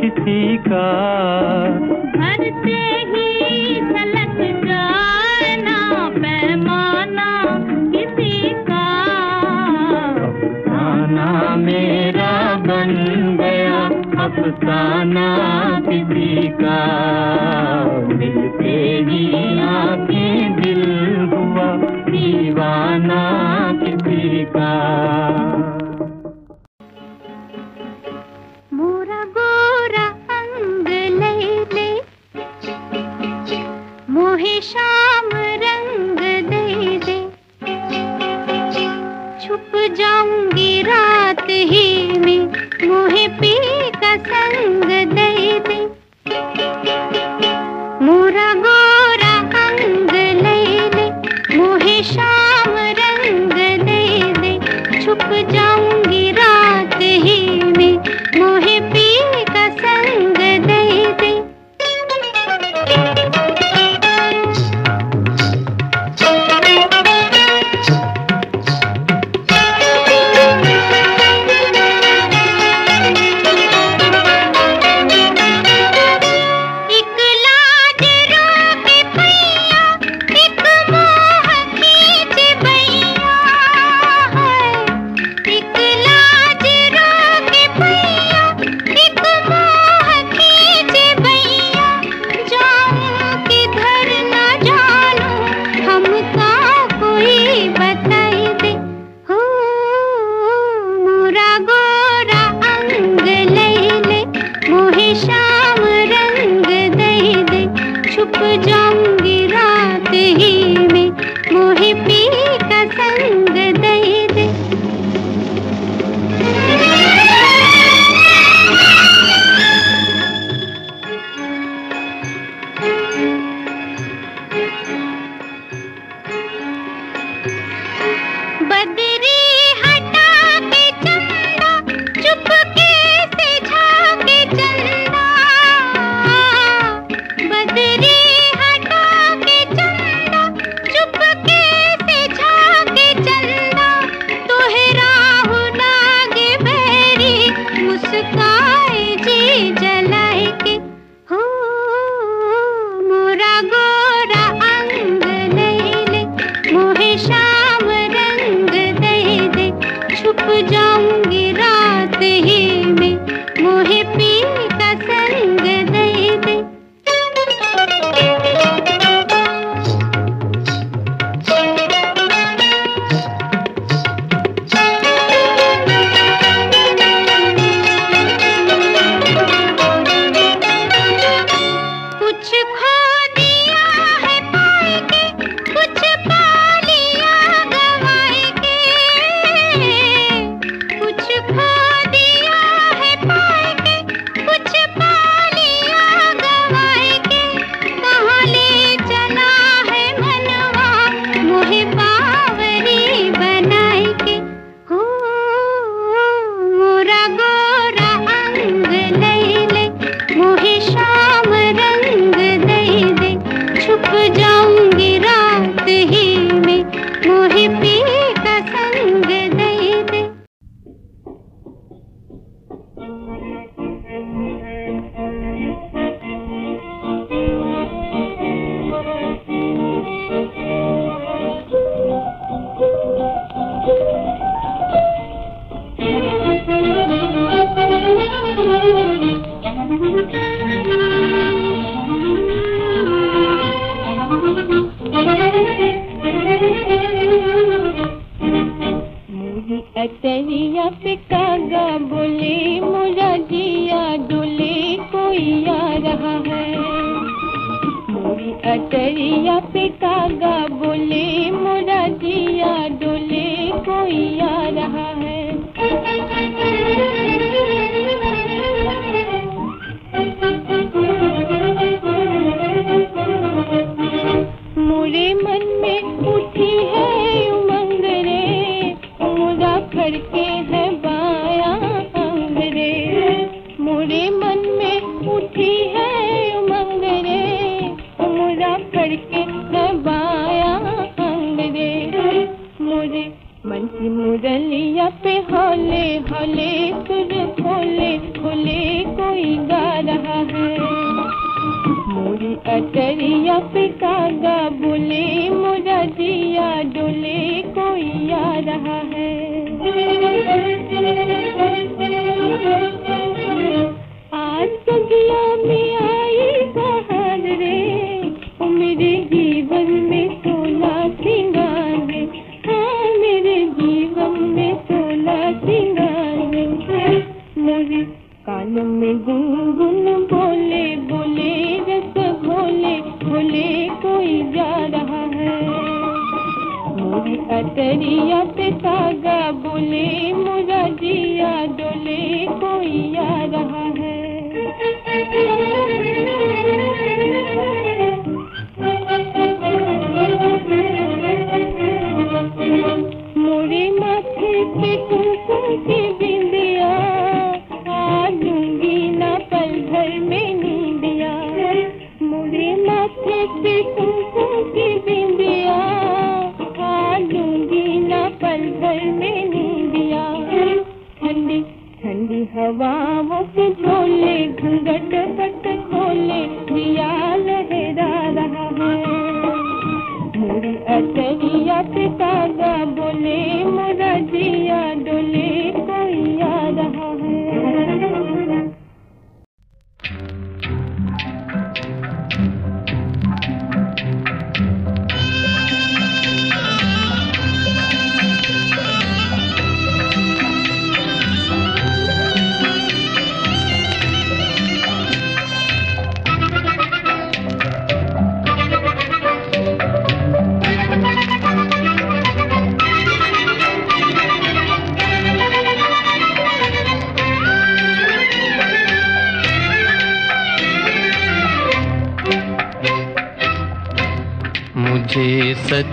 किसी 0.00 0.56
का। 0.56 0.82
परदे 2.16 2.84
ही 3.10 3.76
छलक 3.76 4.38
जाए 4.66 5.56
ना 5.62 5.78
पैमाना 6.18 7.28
किसी 7.90 8.40
का। 8.70 8.86
अफसाना 10.26 11.56
मेरा 11.56 12.54
बन 12.68 12.94
गया 13.40 13.84
अफसाना 14.24 15.28
किसी 15.88 16.48
का। 16.48 16.80
मिलते 18.14 18.76
ही 19.10 19.24
दिल 20.60 20.84
हुआ 21.34 21.68
दीवाना 22.06 23.22
América. 24.26 25.65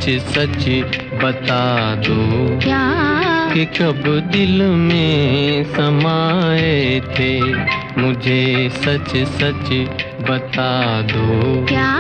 सच 0.04 0.10
सच 0.10 0.66
बता 1.24 1.96
दो 1.96 2.16
क्या 2.60 2.80
कि 3.54 3.66
कब 3.66 4.02
दिल 4.32 4.62
में 4.62 5.64
समाए 5.64 7.00
थे 7.00 7.40
मुझे 8.02 8.70
सच 8.74 9.16
सच 9.38 9.70
बता 10.30 11.02
दो 11.02 11.66
क्या? 11.66 11.94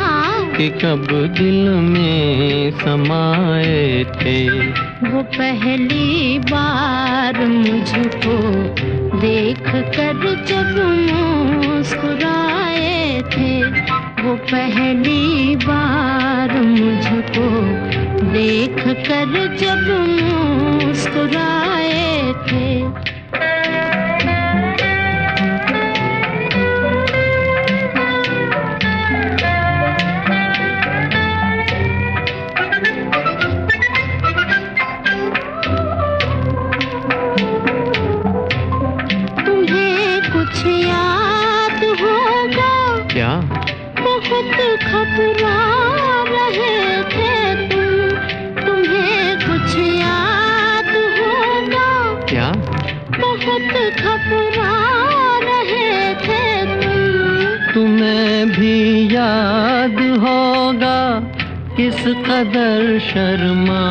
कि 0.57 0.69
कब 0.69 1.07
दिल 1.39 1.69
में 1.69 2.71
समाए 2.71 4.03
थे। 4.21 4.49
वो 5.09 5.23
पहली 5.23 6.39
बार 6.39 7.45
मुझको 7.45 8.37
देख 9.19 9.63
कर 9.67 10.45
जब 10.47 10.75
मुस्कुराए 11.69 13.21
थे 13.21 13.63
वो 14.23 14.35
पहली 14.35 15.22
चुप 19.23 19.82
किस 61.77 61.99
कदर 61.99 62.99
शर्मा 62.99 63.81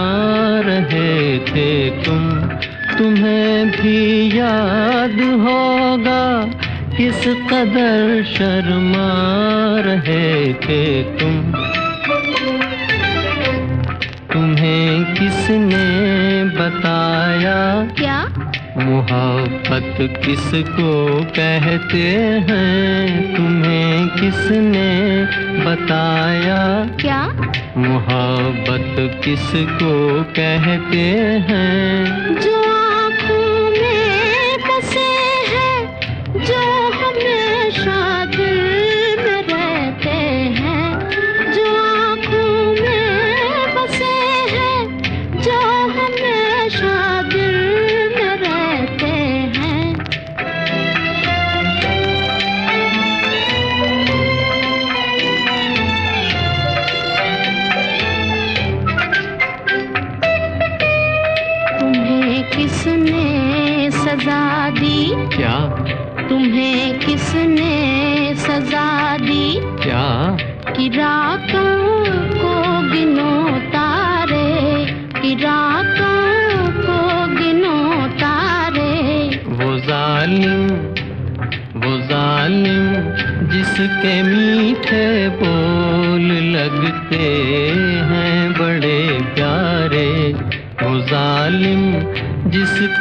रहे 0.69 1.39
थे 1.39 1.91
तुम? 1.91 2.41
तुम्हें 2.99 3.71
भी 3.71 4.29
याद 4.39 5.21
होगा 5.21 6.45
किस 6.97 7.21
कदर 7.27 8.25
शर्मा 8.25 9.09
रहे 9.81 10.55
थे 10.55 11.03
तुम? 11.03 11.53
तुम्हें 14.33 15.15
किसने 15.15 16.45
बताया? 16.45 17.87
क्या? 17.99 18.32
मोहब्बत 18.93 19.97
किसको 20.25 21.25
कहते 21.25 22.03
हैं? 22.51 23.37
तुम्हें 23.37 24.09
किसने 24.09 25.25
बताया? 25.65 26.85
क्या? 27.01 27.27
मोहब्बत 27.77 29.21
किसको 29.25 30.23
कहते 30.23 31.05
हैं? 31.51 32.52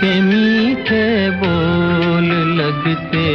जिसके 0.02 0.22
मीठे 0.22 1.30
बोल 1.30 2.26
लगते 2.60 3.26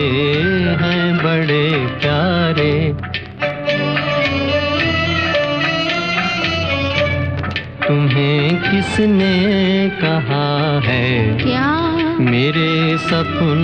हैं 0.82 1.16
बड़े 1.16 1.86
प्यारे। 2.00 2.94
तुम्हें 7.88 8.60
किसने 8.62 9.34
कहा 10.00 10.80
है? 10.84 11.38
क्या? 11.38 11.68
मेरे 12.20 12.98
सपनों 12.98 13.55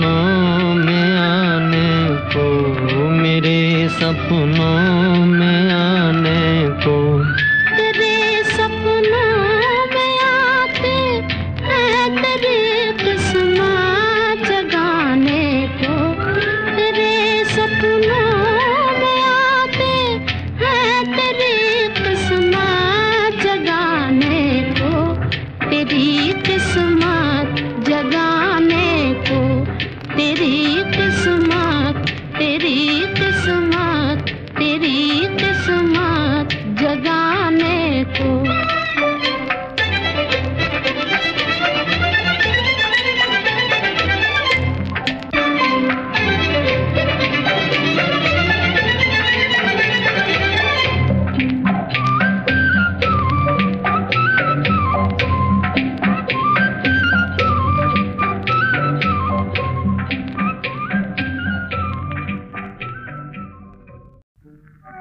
न 64.85 64.91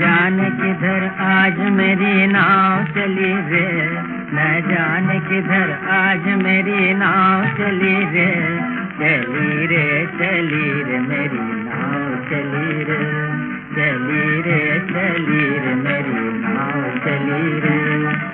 जाने 0.00 0.50
किधर 0.50 1.10
आज 1.20 1.58
मेरी 1.58 2.26
नाव 2.26 2.84
चली 2.84 3.50
रे। 3.50 3.88
न 4.10 4.62
जाने 4.70 5.20
किधर 5.20 5.78
आज 5.90 6.42
मेरी 6.42 6.94
नाव 6.94 7.44
चली 7.56 7.94
रे। 7.94 8.60
चली 8.92 9.66
रे 9.66 10.06
चली 10.06 10.82
रे, 10.82 10.98
मेरी 10.98 11.38
नाव 11.40 12.24
चली 12.30 12.84
रे। 12.84 13.32
चली 13.74 14.40
रे 14.40 14.80
चली 14.80 15.58
रे, 15.58 15.74
मेरी 15.74 16.38
नाव 16.38 16.98
चली 16.98 17.60
रे। 17.60 18.31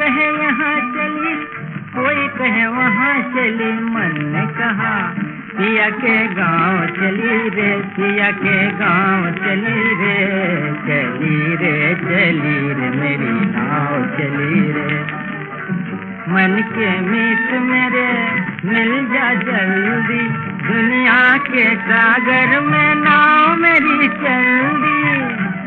कहे, 0.00 0.44
यहाँ 0.44 0.80
चली। 0.80 1.34
कोई 1.94 2.28
कहे, 2.28 2.66
वहाँ 2.66 3.22
चली। 3.22 3.72
मन 3.72 4.12
ने 4.16 4.46
कहा 4.46 5.14
पिया 5.58 5.90
के 5.90 6.26
गाँव 6.26 6.86
चली 6.86 7.48
रे 7.48 7.82
पिया 7.86 8.30
के 8.30 8.66
गाँव 8.66 9.30
चली 9.30 9.82
रे 9.82 10.26
चली 10.86 11.56
रे 11.56 11.94
चली 11.94 12.72
रे, 12.72 12.90
मेरी 12.90 13.32
नाव 13.32 14.18
चली 14.18 14.60
रे। 14.72 15.04
मन 16.28 16.62
के 16.62 17.00
मीत 17.00 17.50
मेरे, 17.62 18.08
मिल 18.64 19.06
जा 19.06 19.34
जल्दी। 19.34 20.50
दुनिया 20.68 21.36
के 21.36 21.76
सागर 21.76 22.60
में 22.60 22.94
नाव 22.94 23.56
मेरी 23.56 24.08
चल 24.08 24.70
दी। 24.76 25.00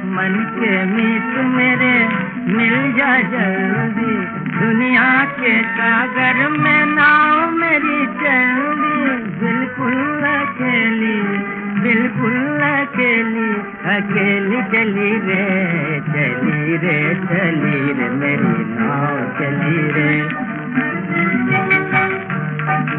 मन 0.10 0.56
के 0.60 0.86
मीत 0.86 1.46
मेरे 1.46 2.33
मिल 2.48 2.94
जा 2.94 3.22
जल्दी। 3.22 4.16
दुनिया 4.60 5.26
के 5.26 5.64
सागर 5.64 6.50
में 6.50 6.86
नाव 6.86 7.52
मेरी 7.52 8.06
चल 8.06 8.74
दी 8.80 9.04
बिल्कुल 9.46 10.24
अकेली 10.24 11.54
बिल्कुल 11.84 12.60
अकेली। 12.60 13.54
अकेली 13.96 14.62
चली 14.64 15.12
रे 15.12 16.00
चली 16.00 16.78
रे 16.78 17.16
चली 17.16 17.94
रे। 17.94 18.10
मेरी 18.10 18.76
नाव 18.80 19.40
चली 19.40 19.92
रे। 19.92 20.30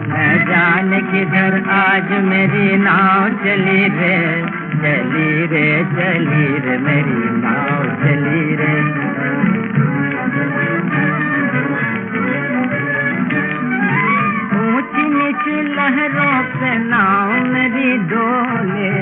न 0.09 0.45
जाने 0.49 1.01
किधर 1.01 1.71
आज 1.71 2.13
मेरी 2.25 2.77
नाव 2.77 3.29
चली 3.29 3.89
रे। 3.89 4.47
चली 4.77 5.47
रे 5.47 5.85
चली 5.85 6.59
रे। 6.59 6.79
मेरी 6.79 7.21
नाव 7.21 7.85
चली 7.85 8.57
रे। 8.57 9.14
ऊँची 14.95 15.63
लहरों 15.63 16.43
से 16.43 16.79
नाव 16.79 17.29
मेरी 17.47 17.99
डोले, 17.99 18.93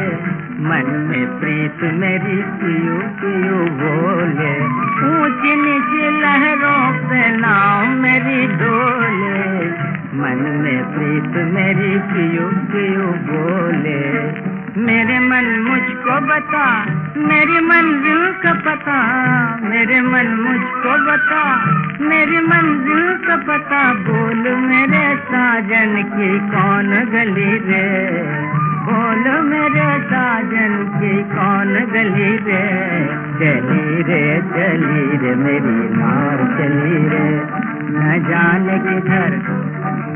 मन 0.63 1.07
में 1.09 1.41
प्रीत 1.41 1.93
मेरी 1.95 2.43
पियो 2.43 2.97
पियो 2.97 3.59
बोले। 3.71 4.55
ऊंच 5.09 5.43
नीच 5.43 6.23
लहरों 6.23 7.09
से 7.09 7.37
नाव 7.37 7.87
मेरी 7.87 8.47
डोले, 8.47 9.69
मन 10.17 10.61
में 10.63 10.83
प्रीत 10.85 11.45
मेरी 11.45 11.99
पियो 11.99 12.47
पियो 12.47 13.07
बोले। 13.07 14.62
मेरे 14.77 15.19
मन 15.19 15.65
मुझको 15.69 16.27
बता, 16.27 16.85
मेरी 17.17 17.61
मंजिल 17.61 18.33
का 18.43 18.53
पता, 18.53 18.99
मेरे 19.63 20.01
मन 20.01 20.27
मुझको 20.27 21.13
बता, 21.13 21.65
मेरी 22.01 22.39
मंजिल 22.39 23.29
का 23.29 23.37
पता, 23.37 23.95
बोल 23.95 24.57
मेरे 24.57 25.17
साजन 25.17 26.03
की 26.03 26.39
कौन 26.39 26.87
गली 26.87 27.59
रे? 27.59 28.23
बोल 28.83 29.41
मेरे 29.41 30.05
साजन 30.05 30.85
की 30.95 31.23
कौन 31.23 31.75
गली 31.93 32.37
रे? 32.37 33.07
चली 33.39 34.03
रे 34.03 34.43
चली 34.43 35.17
रे, 35.17 35.35
मेरी 35.35 35.97
नार 35.97 36.39
चली 36.59 37.09
रे। 37.09 37.43
न 37.95 38.25
जाने 38.31 38.79
किधर 38.79 39.63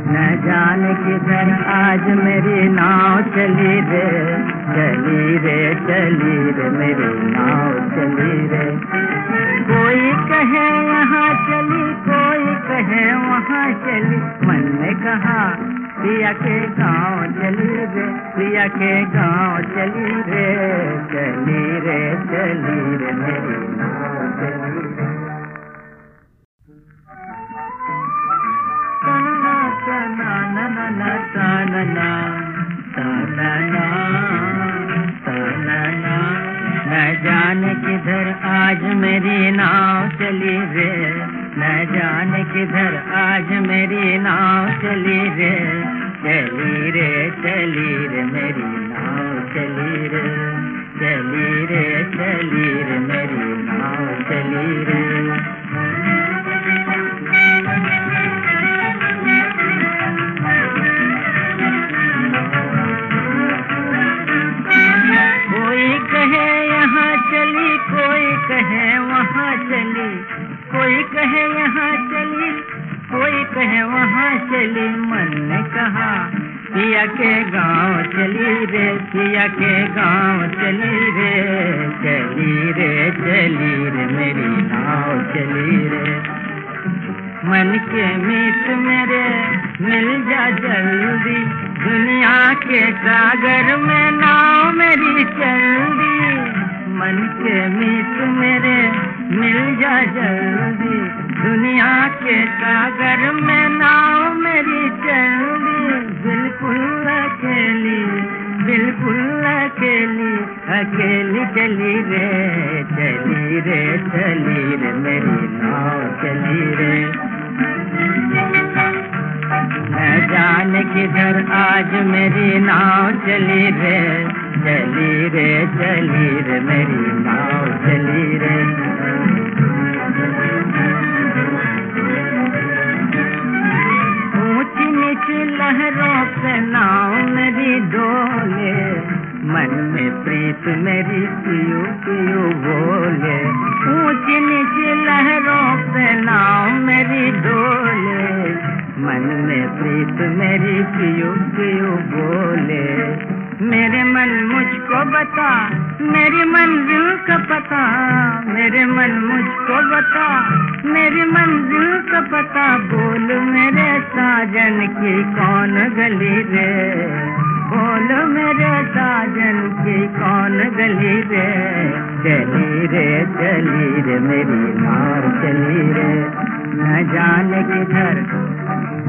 न 0.08 0.24
जाने 0.44 0.92
किधर 0.94 1.48
आज 1.74 2.04
मेरी 2.18 2.68
नाव 2.68 3.20
चली 3.34 3.72
रे 3.90 4.06
चली 4.74 5.38
रे 5.44 5.58
चली 5.86 6.36
रे, 6.58 6.68
मेरी 6.70 7.08
नाव 7.30 7.72
चली 7.94 8.36
रे। 8.52 8.64
कोई 9.70 10.12
कहे 10.30 10.66
यहाँ 10.88 11.28
चली, 11.48 11.82
कोई 12.06 12.54
कहे 12.68 13.04
वहाँ 13.14 13.66
चली, 13.86 14.20
मन 14.46 14.64
ने 14.80 14.94
कहा 15.04 15.38
पिया 16.00 16.32
के 16.32 16.60
गाँव 16.78 17.26
चली 17.32 17.68
रे 17.94 18.06
पिया 18.36 18.66
के 18.78 18.94
गाँव 19.16 19.60
चली 19.74 20.10
रे 20.30 20.48
चली 21.12 21.62
रे 21.86 22.00
चली 22.30 22.80
रे, 22.96 23.12
मेरी 23.22 23.58
नाव 23.76 24.18
चली 24.40 24.94
रे। 24.98 25.25
किधर 37.86 38.28
आज 38.44 38.82
मेरी 38.94 39.50
नाव 39.50 40.08
चली 40.08 40.54
रे 40.74 40.90
न 41.58 41.70
जाने 41.92 42.42
किधर 42.44 42.96
आज 43.14 43.52
मेरी 43.66 44.18
नाव 44.18 44.68
चली 44.82 45.18
रे 45.38 45.52
चली 46.22 46.90
रे 46.90 47.08
चली 47.42 47.88
रे 48.06 48.24
मेरी 48.24 48.68
नाव 48.88 49.25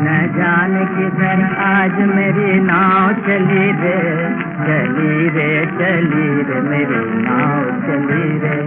न 0.05 0.15
जाने 0.37 0.83
किधर 0.95 1.41
आज 1.65 1.99
मेरी 2.09 2.59
नाव 2.59 3.11
चली 3.27 3.65
रे 3.81 3.97
चली 4.67 5.29
रे 5.35 5.49
चली 5.77 6.27
रे, 6.49 6.61
मेरी 6.69 7.01
नाव 7.21 7.63
चली 7.85 8.25
रे। 8.43 8.57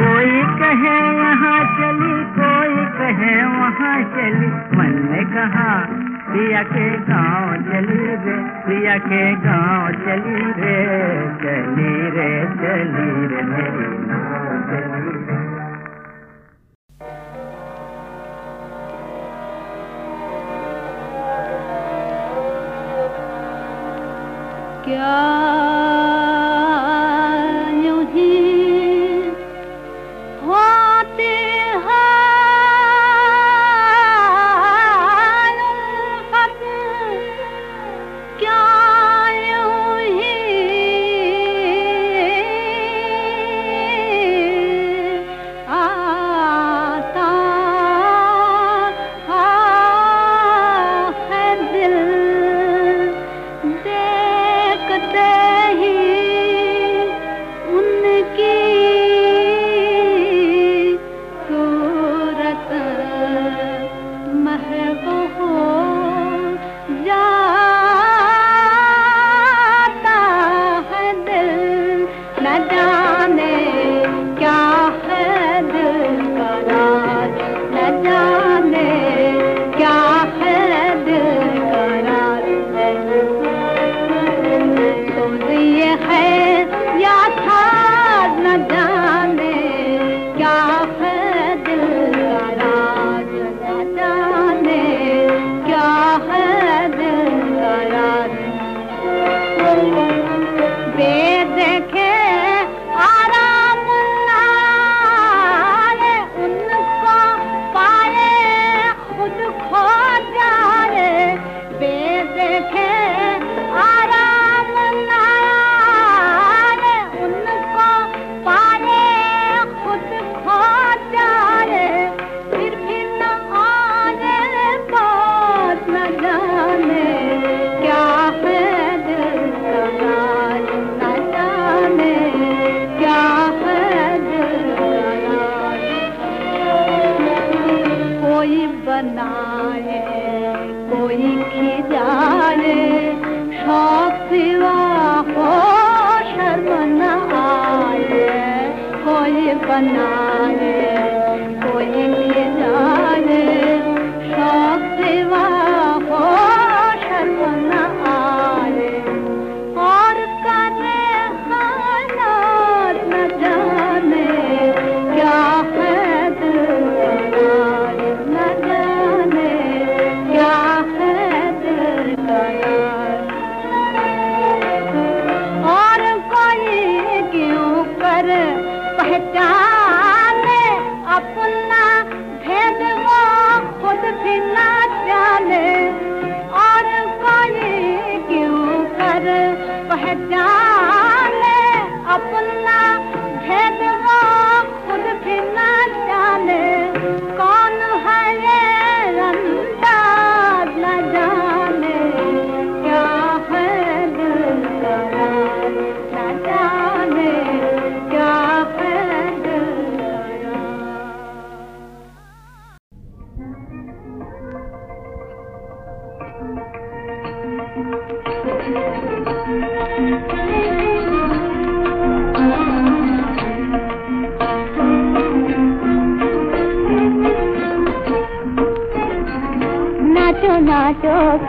कोई 0.00 0.42
कहे 0.60 0.96
यहाँ 1.18 1.58
चली, 1.78 2.14
कोई 2.38 2.74
कहे 2.98 3.36
वहाँ 3.54 3.96
चली, 4.16 4.50
मन 4.78 4.94
ने 5.12 5.24
कहा 5.34 5.70
पिया 6.30 6.62
के 6.72 6.86
गाँव 7.08 7.54
चली 7.68 8.06
रे 8.24 8.36
पिया 8.66 8.96
के 9.08 9.24
गाँव 9.44 9.90
चली 10.06 10.40
रे 10.60 10.78
चली 11.44 11.94
रे 12.16 12.30
चली 12.62 13.10
रे, 13.26 13.42
मेरी 13.52 13.88
नाव 14.08 14.44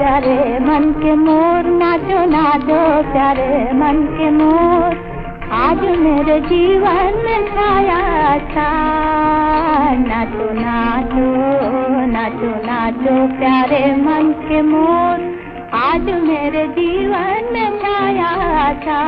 प्यारे 0.07 0.59
मन 0.59 0.83
के 1.03 1.13
मोर, 1.15 1.65
नाचो 1.79 2.19
नाचो 2.25 2.77
प्यारे 3.11 3.73
मन 3.73 3.97
के 4.17 4.29
मोर। 4.31 4.93
आज 5.51 5.81
मेरे 5.99 6.39
जीवन 6.39 7.17
में 7.25 7.47
छाया 7.47 7.97
था 8.51 8.69
नाचो 9.99 10.47
नाचो 10.59 11.27
नाचो 12.05 12.51
नाचो 12.67 13.15
प्यारे 13.39 13.83
मन 13.95 14.31
के 14.47 14.61
मोर। 14.61 15.25
आज 15.73 16.09
मेरे 16.23 16.67
जीवन 16.67 17.49
में 17.53 17.79
छाया 17.79 18.31
था 18.85 19.03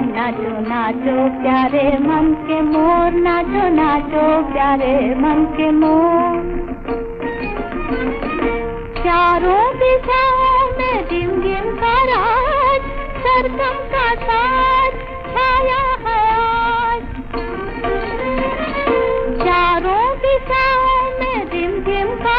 नाचो 0.00 0.56
नाचो 0.70 1.28
प्यारे 1.42 1.86
मन 1.98 2.34
के 2.48 2.60
मोर। 2.62 3.20
नाचो 3.20 3.68
नाचो 3.74 4.52
प्यारे 4.52 5.14
मन 5.14 5.44
के 5.56 5.70
मोर। 5.70 6.64
चारों 9.04 9.63
दिशाओं 9.94 10.70
में 10.78 11.08
साज 14.22 14.94
छाया 15.34 15.82
चारों 19.42 20.06
में 21.20 21.44
रिम 21.52 21.76
रिम 21.88 22.10
का 22.24 22.38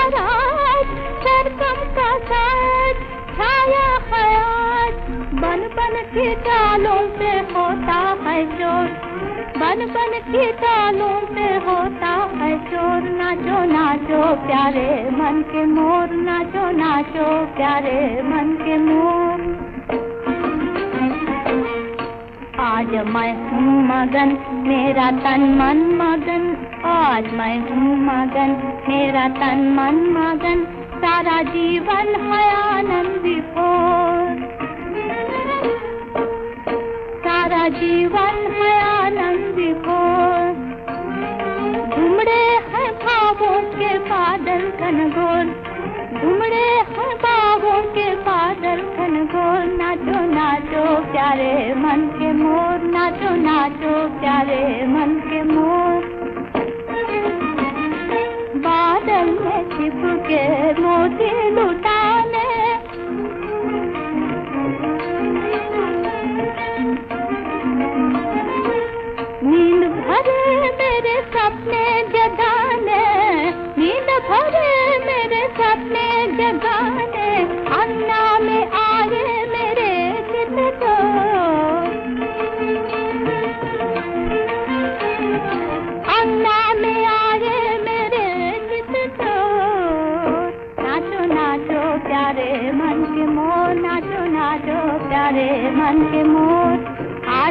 का 1.97 2.11
साज 2.31 3.01
छाया 3.37 3.87
के 6.17 6.33
पे 7.17 7.33
होता 7.53 7.99
है 8.25 8.37
शोर 8.51 8.93
बन 9.59 9.85
बन 9.95 10.19
के 10.31 10.51
डालों 10.61 11.15
पे 11.31 11.49
है 11.69 11.84
नाचो 13.35 13.63
नाचो 13.65 14.47
प्यारे 14.47 15.11
मन 15.11 15.41
के 15.47 15.65
मोर, 15.65 16.09
नाचो 16.09 16.69
नाचो 16.71 17.25
प्यारे 17.45 18.21
मन 18.23 18.53
के 18.61 18.77
मोर। 18.77 19.41
आज 22.59 22.93
मैं 23.07 23.31
हूँ 23.49 23.83
मगन, 23.83 24.29
मेरा 24.67 25.11
तन 25.11 25.41
मन 25.59 25.81
मगन। 26.01 26.43
आज 26.85 27.33
मैं 27.33 27.59
हूँ 27.59 27.97
मगन, 27.97 28.55
मेरा 28.89 29.27
तन 29.27 29.59
मन 29.77 29.99
मगन। 30.17 30.65
सारा 30.97 31.41
जीवन 31.41 32.15
है 32.15 32.55
आनंद 32.55 33.21
सारा 37.25 37.67
जीवन 37.67 38.35
है 38.51 38.81
आनंद 38.83 39.55
विभोर 39.55 40.65
घुमड़े 41.95 42.45
के 42.59 42.74
बादल 44.15 44.71
घनघोर 44.79 45.45
घुमड़े 46.21 46.67
हैं 46.71 47.17
बाहों 47.17 47.81
के 47.81 48.15
बादल 48.15 48.75
घनघोर 48.75 49.77
नाचो 49.77 50.33
नाचो, 50.33 51.11
प्यारे 51.11 51.73
मन 51.75 52.07
के 52.19 52.33
मोर। 52.33 52.91
नाचो 52.91 53.35
नाचो, 53.35 54.19
प्यारे 54.19 54.87
मन 54.87 55.21
के 55.25 55.43
मोर। 55.43 56.01
बादल 58.55 59.25
में 59.41 59.69
छिप 59.69 60.01
के 60.05 60.71
मोती 60.81 61.49
लुटाने 61.49 62.04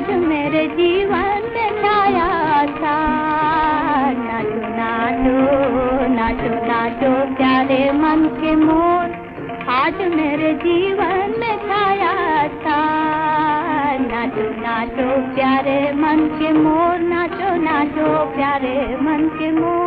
आज 0.05 0.11
मेरे 0.11 0.67
जीवन 0.67 1.43
में 1.55 1.83
छाया 1.83 2.67
था। 2.67 2.97
नाचो 4.11 4.69
नाचो 4.77 5.39
नाचो 6.15 6.67
नाचो, 6.67 7.35
प्यारे 7.35 7.93
मन 7.93 8.29
के 8.41 8.57
मोर। 8.57 9.05
आज 9.69 9.95
मेरे 9.95 10.55
जीवन 10.55 11.35
में 11.39 11.57
छाया 11.57 12.49
था। 12.49 12.81
नाचो 13.97 14.61
नाचो, 14.61 15.35
प्यारे 15.35 15.93
मन 15.93 16.39
के 16.43 16.53
मोर। 16.53 16.99
नाचो 16.99 17.55
नाचो, 17.57 18.25
प्यारे 18.25 18.97
मन 19.03 19.31
के 19.39 19.53
मोर। 19.53 19.84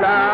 la 0.00 0.31